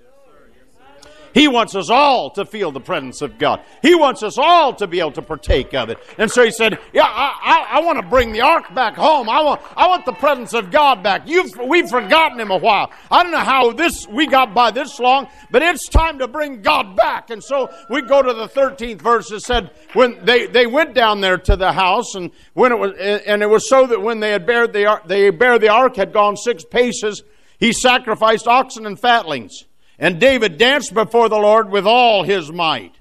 [1.37, 3.61] He wants us all to feel the presence of God.
[3.83, 5.99] He wants us all to be able to partake of it.
[6.17, 9.29] And so he said, Yeah, I, I, I want to bring the ark back home.
[9.29, 11.27] I want, I want the presence of God back.
[11.27, 12.91] You've, we've forgotten him a while.
[13.11, 16.63] I don't know how this we got by this long, but it's time to bring
[16.63, 17.29] God back.
[17.29, 19.31] And so we go to the 13th verse.
[19.31, 22.93] It said, when they, they went down there to the house, and when it was,
[22.97, 25.97] and it was so that when they had bared the ark, they bare the ark
[25.97, 27.21] had gone six paces,
[27.59, 29.66] he sacrificed oxen and fatlings.
[29.99, 32.93] And David danced before the Lord with all his might.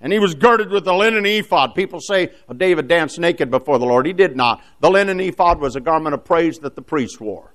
[0.00, 1.74] And he was girded with the linen ephod.
[1.74, 4.06] People say well, David danced naked before the Lord.
[4.06, 4.62] He did not.
[4.80, 7.54] The linen ephod was a garment of praise that the priest wore.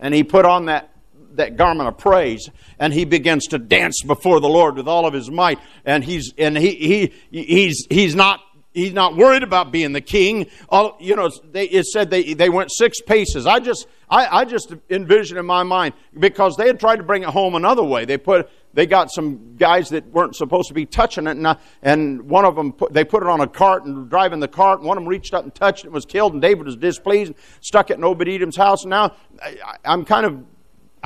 [0.00, 0.90] And he put on that,
[1.34, 5.14] that garment of praise and he begins to dance before the Lord with all of
[5.14, 5.58] his might.
[5.84, 8.40] And he's, and he, he, he's, he's not
[8.76, 10.46] he's not worried about being the king.
[10.68, 13.46] All, you know, they, it said they, they went six paces.
[13.46, 17.22] I just, I, I just envision in my mind because they had tried to bring
[17.22, 18.04] it home another way.
[18.04, 21.56] They put, they got some guys that weren't supposed to be touching it, and, uh,
[21.82, 24.80] and one of them put, they put it on a cart and driving the cart.
[24.80, 26.34] And one of them reached up and touched it, and was killed.
[26.34, 28.82] And David was displeased, and stuck it in Obed Edom's house.
[28.82, 30.44] And now I, I'm kind of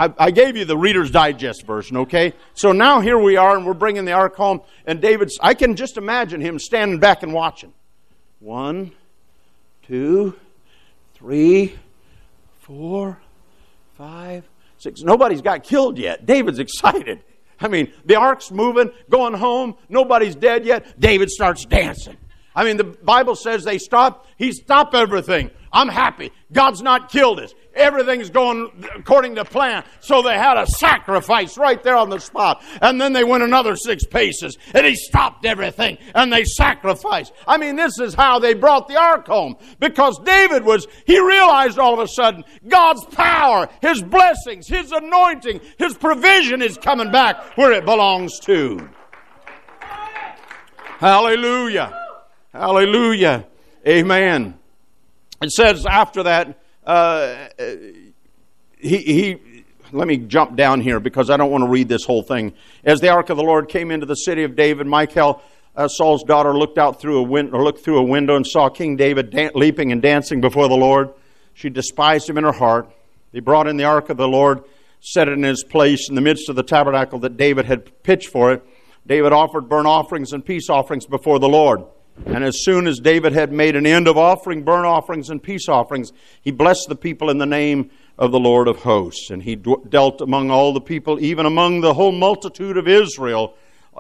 [0.01, 2.33] I, I, gave you the Reader's Digest version, okay?
[2.55, 5.77] So now here we are, and we're bringing the ark home, and David's, I can
[5.77, 7.75] just imagine him standing back and watching.
[8.39, 8.93] One,
[9.83, 10.37] two,
[11.13, 11.79] three,
[12.61, 13.21] four,
[13.99, 15.03] five, six.
[15.03, 16.25] Nobody's got killed yet.
[16.25, 17.23] David's excited.
[17.61, 20.99] I mean, the ark's moving, going home, nobody's dead yet.
[20.99, 22.17] David starts dancing.
[22.55, 25.51] I mean, the Bible says they stop, he stopped everything.
[25.73, 26.33] I'm happy.
[26.53, 27.55] God's not killed us.
[27.75, 29.85] Everything's going according to plan.
[30.01, 32.63] So they had a sacrifice right there on the spot.
[32.83, 37.33] And then they went another six paces and he stopped everything and they sacrificed.
[37.47, 41.79] I mean, this is how they brought the ark home because David was, he realized
[41.79, 47.57] all of a sudden God's power, his blessings, his anointing, his provision is coming back
[47.57, 48.89] where it belongs to.
[50.99, 52.10] Hallelujah.
[52.53, 53.47] Hallelujah.
[53.87, 54.59] Amen.
[55.41, 57.49] It says after that, uh,
[58.79, 62.23] he, he, let me jump down here because I don't want to read this whole
[62.23, 62.55] thing.
[62.85, 65.41] As the ark of the Lord came into the city of David, Michal,
[65.77, 68.97] uh, Saul's daughter, looked out through a window, looked through a window and saw King
[68.97, 71.11] David leaping and dancing before the Lord.
[71.55, 72.91] She despised him in her heart.
[73.33, 74.65] They brought in the ark of the Lord,
[75.01, 78.29] set it in his place in the midst of the tabernacle that David had pitched
[78.29, 78.65] for it.
[79.07, 81.85] David offered burnt offerings and peace offerings before the Lord.
[82.27, 85.69] And as soon as David had made an end of offering burnt offerings and peace
[85.69, 89.31] offerings, he blessed the people in the name of the Lord of hosts.
[89.31, 93.55] And he dealt among all the people, even among the whole multitude of Israel,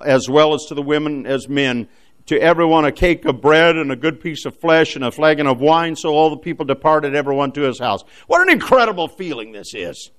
[0.04, 1.88] as well as to the women as men,
[2.26, 5.46] to everyone a cake of bread and a good piece of flesh and a flagon
[5.46, 5.96] of wine.
[5.96, 8.04] So all the people departed, everyone to his house.
[8.26, 10.10] What an incredible feeling this is.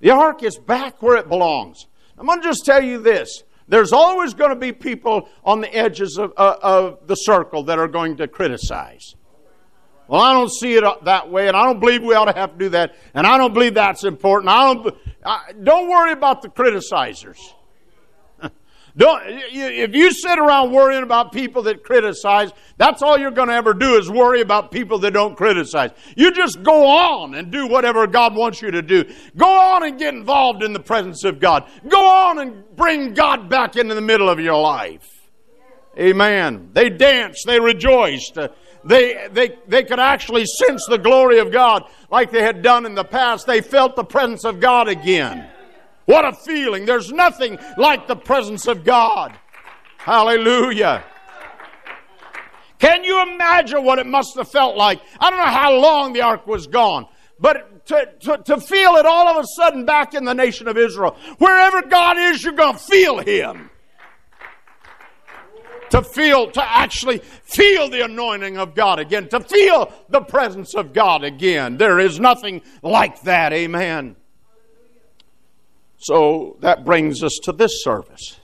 [0.00, 1.86] The ark is back where it belongs.
[2.18, 3.44] I'm going to just tell you this.
[3.72, 7.78] There's always going to be people on the edges of, uh, of the circle that
[7.78, 9.16] are going to criticize.
[10.06, 12.52] Well, I don't see it that way, and I don't believe we ought to have
[12.52, 14.50] to do that, and I don't believe that's important.
[14.50, 17.38] I don't, I, don't worry about the criticizers.
[18.96, 23.54] Don't, if you sit around worrying about people that criticize, that's all you're going to
[23.54, 25.90] ever do is worry about people that don't criticize.
[26.14, 29.10] You just go on and do whatever God wants you to do.
[29.36, 31.66] Go on and get involved in the presence of God.
[31.88, 35.08] Go on and bring God back into the middle of your life.
[35.98, 36.70] Amen.
[36.72, 38.36] They danced, they rejoiced.
[38.36, 38.48] Uh,
[38.84, 42.94] they, they, they could actually sense the glory of God like they had done in
[42.94, 43.46] the past.
[43.46, 45.48] They felt the presence of God again.
[46.12, 46.84] What a feeling.
[46.84, 49.32] There's nothing like the presence of God.
[49.96, 51.02] Hallelujah.
[52.78, 55.00] Can you imagine what it must have felt like?
[55.18, 57.06] I don't know how long the ark was gone,
[57.40, 60.76] but to, to, to feel it all of a sudden back in the nation of
[60.76, 61.16] Israel.
[61.38, 63.70] Wherever God is, you're going to feel Him.
[65.92, 70.92] To feel, to actually feel the anointing of God again, to feel the presence of
[70.92, 71.78] God again.
[71.78, 73.54] There is nothing like that.
[73.54, 74.16] Amen.
[76.02, 78.40] So that brings us to this service.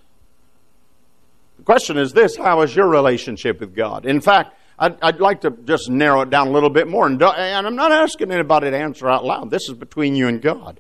[1.57, 4.07] The question is this how is your relationship with God?
[4.07, 7.09] In fact, I'd, I'd like to just narrow it down a little bit more.
[7.09, 9.51] And, uh, and I'm not asking anybody to answer out loud.
[9.51, 10.79] This is between you and God.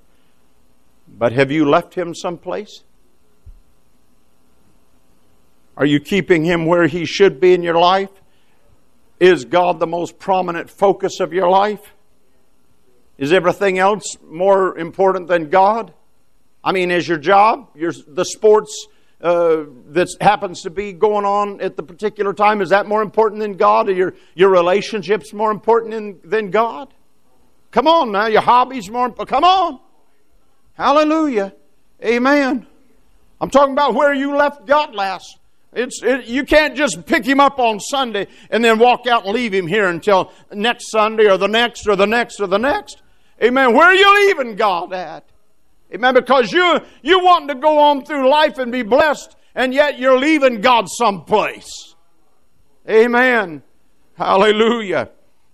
[1.09, 2.85] But have you left Him someplace?
[5.77, 8.11] Are you keeping Him where He should be in your life?
[9.19, 11.93] Is God the most prominent focus of your life?
[13.17, 15.93] Is everything else more important than God?
[16.69, 18.89] I mean, is your job, your, the sports
[19.23, 23.41] uh, that happens to be going on at the particular time, is that more important
[23.41, 23.89] than God?
[23.89, 26.93] Or your, your relationships more important than, than God?
[27.71, 29.31] Come on now, your hobbies more important.
[29.31, 29.81] Come on.
[30.75, 31.55] Hallelujah.
[32.05, 32.67] Amen.
[33.41, 35.39] I'm talking about where you left God last.
[35.73, 39.33] It's, it, you can't just pick him up on Sunday and then walk out and
[39.33, 43.01] leave him here until next Sunday or the next or the next or the next.
[43.43, 43.73] Amen.
[43.73, 45.25] Where are you leaving God at?
[45.95, 46.15] Amen.
[46.15, 50.19] Because you, you want to go on through life and be blessed, and yet you're
[50.19, 51.95] leaving God someplace.
[52.89, 53.63] Amen.
[54.15, 55.11] Hallelujah.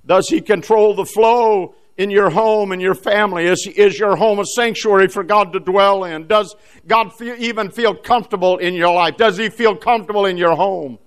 [0.07, 3.47] Does He control the flow in your home and your family?
[3.47, 6.27] Is, is your home a sanctuary for God to dwell in?
[6.27, 6.55] Does
[6.87, 9.17] God feel, even feel comfortable in your life?
[9.17, 10.99] Does He feel comfortable in your home?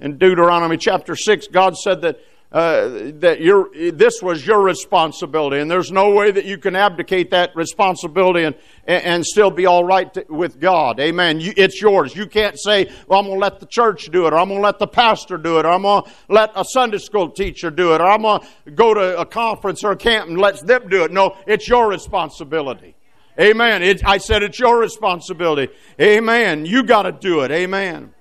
[0.00, 2.20] In Deuteronomy chapter 6, God said that
[2.50, 7.30] uh, that your, this was your responsibility, and there's no way that you can abdicate
[7.30, 8.54] that responsibility and,
[8.86, 10.98] and still be all right to, with God.
[10.98, 11.40] Amen.
[11.40, 12.16] You, it's yours.
[12.16, 14.60] You can't say, well, I'm going to let the church do it, or I'm going
[14.60, 17.70] to let the pastor do it, or I'm going to let a Sunday school teacher
[17.70, 20.66] do it, or I'm going to go to a conference or a camp and let
[20.66, 21.12] them do it.
[21.12, 22.96] No, it's your responsibility.
[23.38, 23.82] Amen.
[23.82, 25.70] It, I said it's your responsibility.
[26.00, 26.64] Amen.
[26.64, 27.50] You got to do it.
[27.50, 28.14] Amen.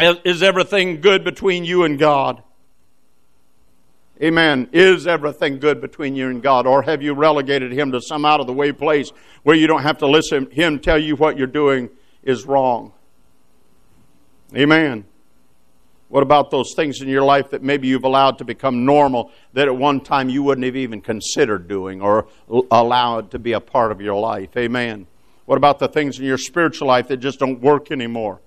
[0.00, 2.42] Is everything good between you and God?
[4.22, 4.68] Amen.
[4.72, 6.66] Is everything good between you and God?
[6.66, 9.10] Or have you relegated Him to some out of the way place
[9.42, 11.90] where you don't have to listen Him tell you what you're doing
[12.22, 12.92] is wrong?
[14.54, 15.04] Amen.
[16.08, 19.66] What about those things in your life that maybe you've allowed to become normal that
[19.66, 22.28] at one time you wouldn't have even considered doing or
[22.70, 24.56] allowed to be a part of your life?
[24.56, 25.06] Amen.
[25.46, 28.40] What about the things in your spiritual life that just don't work anymore?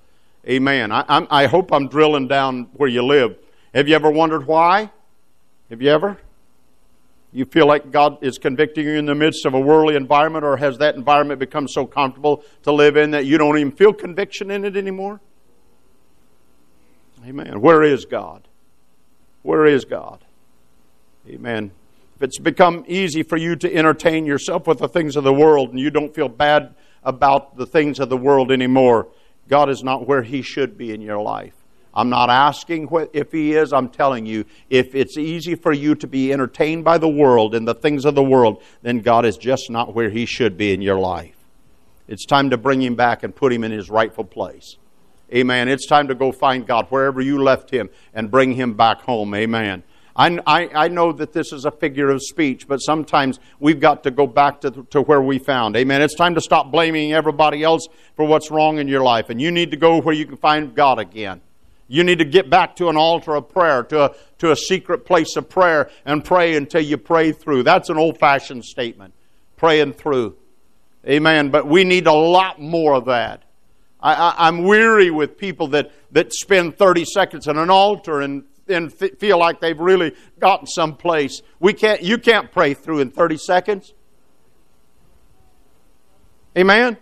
[0.48, 0.92] Amen.
[0.92, 3.38] I, I hope I'm drilling down where you live.
[3.74, 4.90] Have you ever wondered why?
[5.70, 6.18] Have you ever?
[7.32, 10.58] You feel like God is convicting you in the midst of a worldly environment, or
[10.58, 14.50] has that environment become so comfortable to live in that you don't even feel conviction
[14.50, 15.22] in it anymore?
[17.26, 17.62] Amen.
[17.62, 18.48] Where is God?
[19.44, 20.24] Where is God?
[21.28, 21.72] Amen.
[22.16, 25.70] If it's become easy for you to entertain yourself with the things of the world
[25.70, 29.08] and you don't feel bad about the things of the world anymore,
[29.48, 31.59] God is not where He should be in your life.
[32.00, 33.74] I'm not asking if he is.
[33.74, 37.68] I'm telling you, if it's easy for you to be entertained by the world and
[37.68, 40.82] the things of the world, then God is just not where he should be in
[40.82, 41.36] your life.
[42.08, 44.78] It's time to bring him back and put him in his rightful place.
[45.36, 45.68] Amen.
[45.68, 49.36] It's time to go find God wherever you left him and bring him back home.
[49.36, 49.84] Amen.
[50.16, 54.04] I, I, I, know that this is a figure of speech, but sometimes we've got
[54.04, 55.76] to go back to, to where we found.
[55.76, 56.02] Amen.
[56.02, 59.52] It's time to stop blaming everybody else for what's wrong in your life, and you
[59.52, 61.42] need to go where you can find God again.
[61.92, 65.06] You need to get back to an altar of prayer, to a, to a secret
[65.06, 67.64] place of prayer, and pray until you pray through.
[67.64, 69.16] That's an old fashioned statement.
[69.58, 70.38] Praying through.
[71.08, 71.50] Amen.
[71.50, 73.44] But we need a lot more of that.
[74.02, 78.94] I, am weary with people that, that spend 30 seconds at an altar and, and
[79.02, 81.42] f- feel like they've really gotten someplace.
[81.60, 83.94] We can't, you can't pray through in 30 seconds.
[86.58, 86.98] Amen.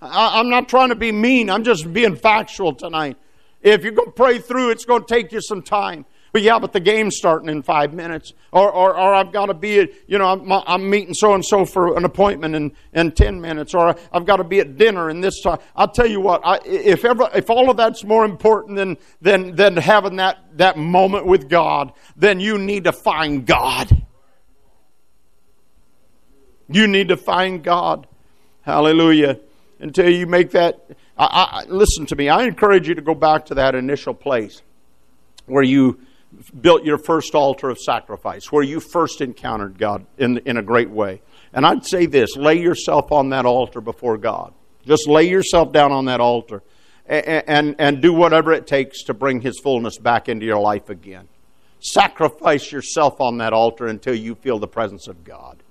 [0.00, 1.50] I, I'm not trying to be mean.
[1.50, 3.18] I'm just being factual tonight.
[3.62, 6.06] If you're going to pray through, it's going to take you some time.
[6.32, 8.32] But yeah, but the game's starting in five minutes.
[8.52, 11.44] Or, or, or I've got to be, at, you know, I'm, I'm meeting so and
[11.44, 13.74] so for an appointment in, in 10 minutes.
[13.74, 15.58] Or I've got to be at dinner in this time.
[15.74, 19.56] I'll tell you what, I, if, ever, if all of that's more important than, than,
[19.56, 24.06] than having that, that moment with God, then you need to find God.
[26.68, 28.06] You need to find God.
[28.62, 29.40] Hallelujah.
[29.80, 30.90] Until you make that
[31.20, 32.30] I, I, listen to me.
[32.30, 34.62] I encourage you to go back to that initial place
[35.44, 36.00] where you
[36.58, 40.88] built your first altar of sacrifice, where you first encountered God in, in a great
[40.88, 41.20] way.
[41.52, 44.54] And I'd say this lay yourself on that altar before God.
[44.86, 46.62] Just lay yourself down on that altar
[47.04, 50.88] and, and, and do whatever it takes to bring His fullness back into your life
[50.88, 51.28] again.
[51.80, 55.62] Sacrifice yourself on that altar until you feel the presence of God.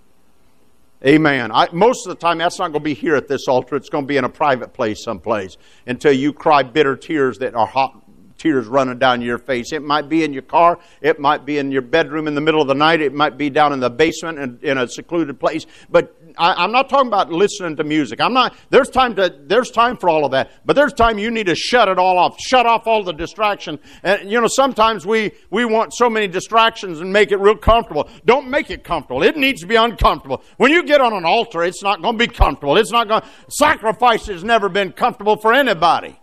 [1.05, 1.51] Amen.
[1.53, 3.77] I, most of the time, that's not going to be here at this altar.
[3.77, 7.55] It's going to be in a private place someplace until you cry bitter tears that
[7.55, 8.03] are hot
[8.39, 9.71] tears running down your face.
[9.71, 10.79] It might be in your car.
[11.01, 13.01] It might be in your bedroom in the middle of the night.
[13.01, 15.65] It might be down in the basement in, in a secluded place.
[15.89, 18.21] But I, am not talking about listening to music.
[18.21, 18.55] I'm not.
[18.69, 19.35] There's time to.
[19.45, 20.51] There's time for all of that.
[20.65, 22.39] But there's time you need to shut it all off.
[22.39, 23.77] Shut off all the distraction.
[24.03, 28.09] And you know, sometimes we we want so many distractions and make it real comfortable.
[28.25, 29.21] Don't make it comfortable.
[29.21, 30.41] It needs to be uncomfortable.
[30.55, 32.77] When you get on an altar, it's not going to be comfortable.
[32.77, 33.23] It's not going.
[33.49, 36.17] Sacrifice has never been comfortable for anybody.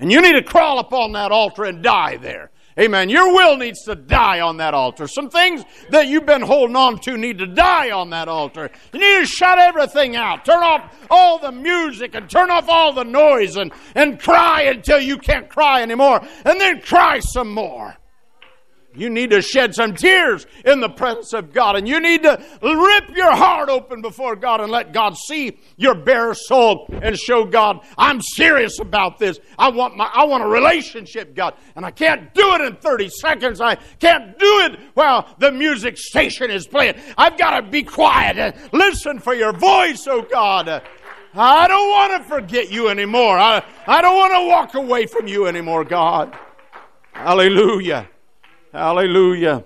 [0.00, 2.50] And you need to crawl upon that altar and die there.
[2.78, 3.10] Amen.
[3.10, 5.06] Your will needs to die on that altar.
[5.06, 8.70] Some things that you've been holding on to need to die on that altar.
[8.92, 10.44] You need to shut everything out.
[10.44, 15.00] Turn off all the music and turn off all the noise and, and cry until
[15.00, 16.22] you can't cry anymore.
[16.44, 17.96] And then cry some more.
[18.94, 22.42] You need to shed some tears in the presence of God, and you need to
[22.62, 27.44] rip your heart open before God and let God see your bare soul and show
[27.44, 29.40] God, I'm serious about this.
[29.58, 33.08] I want my I want a relationship, God, and I can't do it in 30
[33.08, 33.60] seconds.
[33.60, 36.94] I can't do it while the music station is playing.
[37.16, 40.82] I've got to be quiet and listen for your voice, oh God.
[41.34, 43.38] I don't want to forget you anymore.
[43.38, 46.36] I, I don't want to walk away from you anymore, God.
[47.12, 48.08] Hallelujah.
[48.72, 49.64] Hallelujah.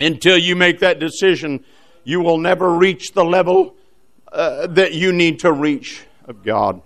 [0.00, 1.64] Until you make that decision,
[2.04, 3.74] you will never reach the level
[4.30, 6.82] uh, that you need to reach of God.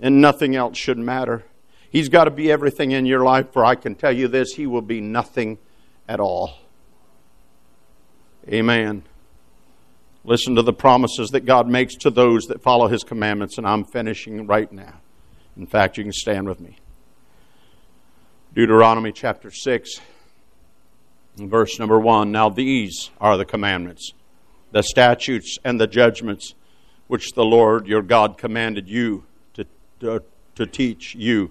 [0.00, 1.44] And nothing else should matter.
[1.90, 4.66] He's got to be everything in your life, for I can tell you this He
[4.66, 5.58] will be nothing
[6.08, 6.58] at all.
[8.48, 9.04] Amen.
[10.24, 13.84] Listen to the promises that God makes to those that follow His commandments, and I'm
[13.84, 14.94] finishing right now.
[15.56, 16.78] In fact, you can stand with me.
[18.54, 20.00] Deuteronomy chapter 6
[21.48, 24.12] verse number one Now these are the commandments,
[24.72, 26.54] the statutes, and the judgments
[27.06, 29.24] which the Lord your God commanded you
[29.54, 29.66] to,
[30.00, 30.22] to,
[30.54, 31.50] to teach you,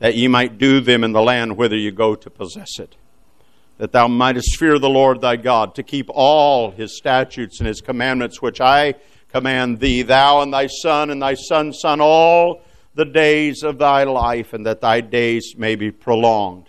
[0.00, 2.96] that ye might do them in the land whither you go to possess it.
[3.78, 7.80] That thou mightest fear the Lord thy God, to keep all his statutes and his
[7.80, 8.94] commandments which I
[9.28, 12.62] command thee, thou and thy son and thy son's son, all
[12.94, 16.67] the days of thy life, and that thy days may be prolonged.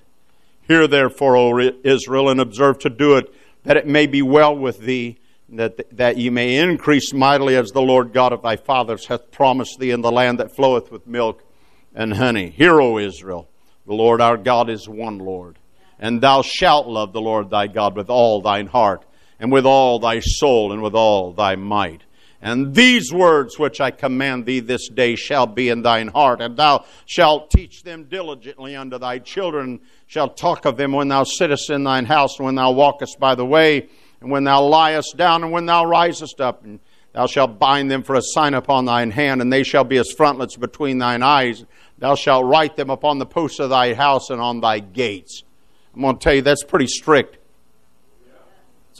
[0.69, 4.81] Hear therefore, O Israel, and observe to do it, that it may be well with
[4.81, 5.17] thee,
[5.49, 9.79] that, that ye may increase mightily as the Lord God of thy fathers hath promised
[9.79, 11.43] thee in the land that floweth with milk
[11.95, 12.51] and honey.
[12.51, 13.49] Hear, O Israel,
[13.87, 15.57] the Lord our God is one Lord.
[15.97, 19.03] And thou shalt love the Lord thy God with all thine heart,
[19.39, 22.03] and with all thy soul, and with all thy might.
[22.41, 26.55] And these words which I command thee this day shall be in thine heart, and
[26.55, 31.69] thou shalt teach them diligently unto thy children, shalt talk of them when thou sittest
[31.69, 33.89] in thine house, and when thou walkest by the way,
[34.21, 36.63] and when thou liest down, and when thou risest up.
[36.63, 36.79] And
[37.11, 40.11] thou shalt bind them for a sign upon thine hand, and they shall be as
[40.11, 41.65] frontlets between thine eyes.
[41.97, 45.43] Thou shalt write them upon the posts of thy house and on thy gates.
[45.93, 47.38] I'm going to tell you that's pretty strict.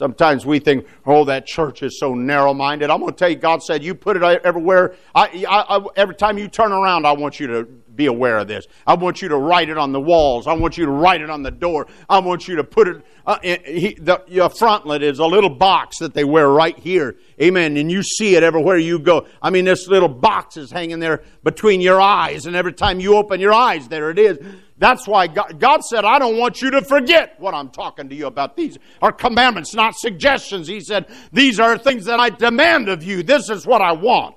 [0.00, 2.88] Sometimes we think, oh, that church is so narrow minded.
[2.88, 4.94] I'm going to tell you, God said, you put it everywhere.
[5.14, 8.48] I, I, I, every time you turn around, I want you to be aware of
[8.48, 8.66] this.
[8.86, 10.46] I want you to write it on the walls.
[10.46, 11.86] I want you to write it on the door.
[12.08, 13.04] I want you to put it.
[13.26, 17.16] Uh, he, the, your frontlet is a little box that they wear right here.
[17.38, 17.76] Amen.
[17.76, 19.26] And you see it everywhere you go.
[19.42, 23.16] I mean, this little box is hanging there between your eyes, and every time you
[23.16, 24.38] open your eyes, there it is.
[24.80, 28.14] That's why God, God, said, I don't want you to forget what I'm talking to
[28.14, 28.56] you about.
[28.56, 30.66] These are commandments, not suggestions.
[30.66, 33.22] He said, These are things that I demand of you.
[33.22, 34.36] This is what I want.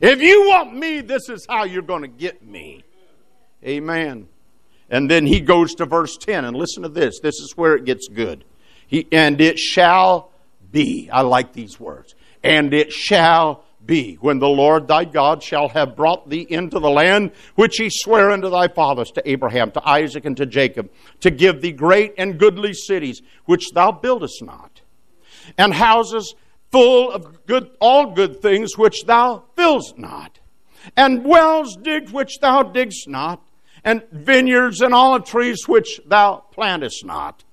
[0.00, 2.84] If you want me, this is how you're going to get me.
[3.64, 4.28] Amen.
[4.90, 7.18] And then he goes to verse 10, and listen to this.
[7.20, 8.44] This is where it gets good.
[8.86, 10.30] He, and it shall
[10.70, 11.08] be.
[11.10, 12.14] I like these words.
[12.42, 16.90] And it shall be when the Lord thy God shall have brought thee into the
[16.90, 21.30] land which he sware unto thy fathers, to Abraham, to Isaac, and to Jacob, to
[21.30, 24.80] give thee great and goodly cities, which thou buildest not,
[25.56, 26.34] and houses
[26.70, 30.38] full of good, all good things which thou fillest not,
[30.96, 33.42] and wells digged which thou diggest not,
[33.84, 37.44] and vineyards and olive trees which thou plantest not.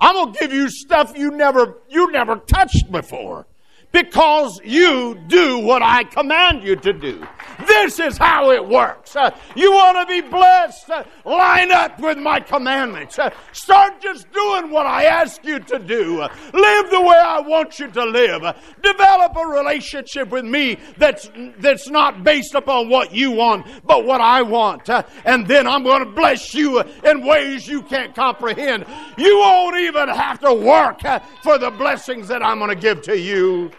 [0.00, 3.46] I'm gonna give you stuff you never you never touched before
[3.92, 7.26] because you do what I command you to do.
[7.66, 9.14] This is how it works.
[9.14, 10.90] Uh, you want to be blessed?
[10.90, 13.18] Uh, line up with my commandments.
[13.18, 16.22] Uh, start just doing what I ask you to do.
[16.22, 18.42] Uh, live the way I want you to live.
[18.42, 24.06] Uh, develop a relationship with me that's, that's not based upon what you want, but
[24.06, 24.88] what I want.
[24.88, 28.86] Uh, and then I'm going to bless you in ways you can't comprehend.
[29.18, 31.00] You won't even have to work
[31.42, 33.70] for the blessings that I'm going to give to you.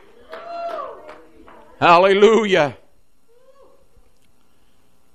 [1.83, 2.77] Hallelujah.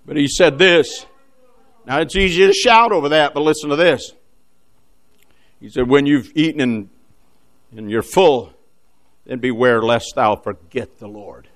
[0.05, 1.07] But he said this.
[1.87, 4.13] Now it's easy to shout over that, but listen to this.
[5.61, 6.91] He said, When you've eaten and,
[7.75, 8.53] and you're full,
[9.25, 11.49] then beware lest thou forget the Lord,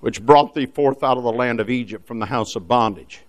[0.00, 3.22] which brought thee forth out of the land of Egypt from the house of bondage.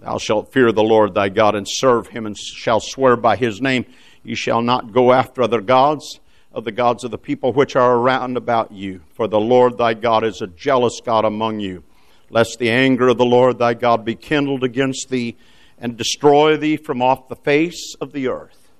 [0.00, 3.60] Thou shalt fear the Lord thy God and serve him, and shall swear by his
[3.60, 3.84] name.
[4.22, 6.20] You shall not go after other gods
[6.54, 9.02] of the gods of the people which are around about you.
[9.14, 11.82] For the Lord thy God is a jealous God among you,
[12.30, 15.36] lest the anger of the Lord thy God be kindled against thee
[15.78, 18.70] and destroy thee from off the face of the earth.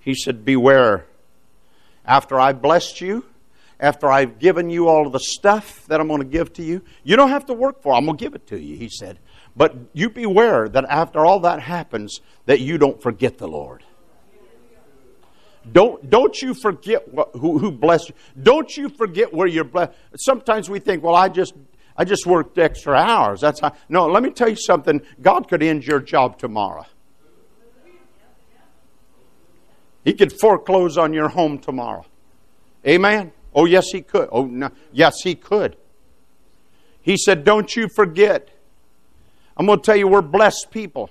[0.00, 1.06] He said, Beware.
[2.04, 3.24] After I blessed you,
[3.78, 6.82] after I've given you all of the stuff that I'm going to give to you,
[7.04, 7.96] you don't have to work for it.
[7.96, 9.18] I'm going to give it to you, he said.
[9.56, 13.84] But you beware that after all that happens, that you don't forget the Lord.
[15.70, 18.14] Don't, don't you forget what, who, who blessed you.
[18.42, 19.92] Don't you forget where you're blessed.
[20.16, 21.54] Sometimes we think, well, I just,
[21.96, 23.40] I just worked extra hours.
[23.40, 23.74] That's how.
[23.88, 25.02] No, let me tell you something.
[25.20, 26.86] God could end your job tomorrow.
[30.04, 32.06] He could foreclose on your home tomorrow.
[32.86, 33.32] Amen.
[33.54, 34.28] Oh, yes, he could.
[34.32, 34.70] Oh, no.
[34.92, 35.76] Yes, he could.
[37.02, 38.48] He said, Don't you forget.
[39.56, 41.10] I'm going to tell you, we're blessed people.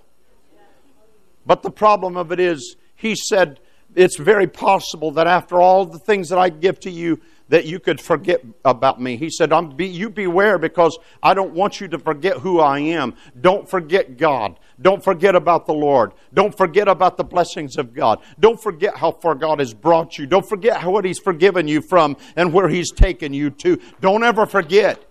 [1.46, 3.60] But the problem of it is, he said,
[3.96, 7.20] it's very possible that after all the things that I give to you,
[7.50, 9.18] that you could forget about me.
[9.18, 13.16] He said, be, You beware because I don't want you to forget who I am.
[13.42, 14.60] Don't forget God.
[14.82, 16.14] Don't forget about the Lord.
[16.34, 18.20] Don't forget about the blessings of God.
[18.40, 20.26] Don't forget how far God has brought you.
[20.28, 23.80] Don't forget what He's forgiven you from and where He's taken you to.
[24.00, 25.04] Don't ever forget.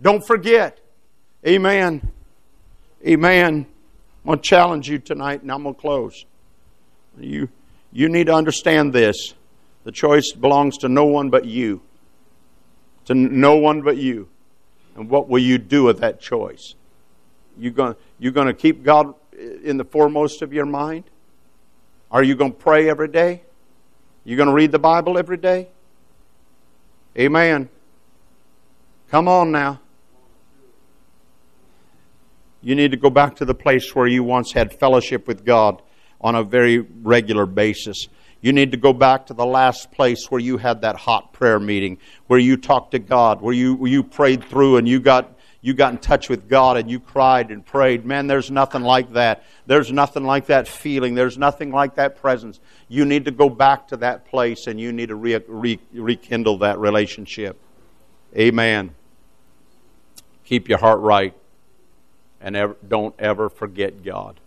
[0.00, 0.80] Don't forget.
[1.46, 2.12] Amen.
[3.06, 3.66] Amen.
[4.24, 6.24] I'm going to challenge you tonight and I'm going to close.
[7.20, 7.48] You
[7.92, 9.34] you need to understand this.
[9.84, 11.80] The choice belongs to no one but you.
[13.06, 14.28] To no one but you.
[14.96, 16.74] And what will you do with that choice?
[17.56, 21.04] You going you going to keep God in the foremost of your mind?
[22.10, 23.42] Are you going to pray every day?
[24.24, 25.68] You going to read the Bible every day?
[27.16, 27.68] Amen.
[29.10, 29.80] Come on now.
[32.60, 35.80] You need to go back to the place where you once had fellowship with God
[36.20, 38.08] on a very regular basis.
[38.40, 41.58] You need to go back to the last place where you had that hot prayer
[41.58, 41.98] meeting,
[42.28, 45.74] where you talked to God, where you, where you prayed through and you got, you
[45.74, 48.04] got in touch with God and you cried and prayed.
[48.04, 49.44] Man, there's nothing like that.
[49.66, 51.16] There's nothing like that feeling.
[51.16, 52.60] There's nothing like that presence.
[52.86, 56.58] You need to go back to that place and you need to re, re, rekindle
[56.58, 57.58] that relationship.
[58.36, 58.94] Amen.
[60.44, 61.34] Keep your heart right
[62.40, 64.38] and ever, don't ever forget God.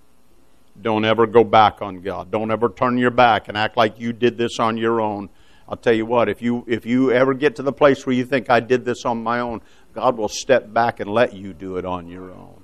[0.80, 2.32] Don't ever go back on God.
[2.32, 5.30] Don't ever turn your back and act like you did this on your own.
[5.68, 8.26] I'll tell you what, if you if you ever get to the place where you
[8.26, 9.62] think I did this on my own,
[9.94, 12.64] God will step back and let you do it on your own.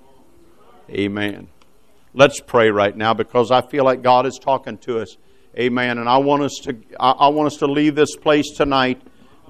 [0.90, 1.48] Amen.
[2.14, 5.18] Let's pray right now because I feel like God is talking to us.
[5.58, 5.98] Amen.
[5.98, 9.02] And I want us to I want us to leave this place tonight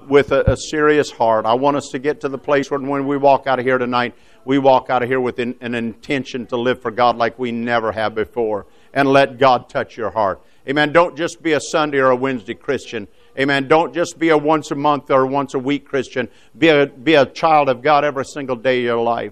[0.08, 1.46] with a, a serious heart.
[1.46, 3.78] I want us to get to the place where when we walk out of here
[3.78, 7.38] tonight, we walk out of here with an, an intention to live for God like
[7.38, 10.40] we never have before and let God touch your heart.
[10.68, 10.92] Amen.
[10.92, 13.08] Don't just be a Sunday or a Wednesday Christian.
[13.38, 13.68] Amen.
[13.68, 16.28] Don't just be a once a month or once a week Christian.
[16.56, 19.26] Be a, be a child of God every single day of your life.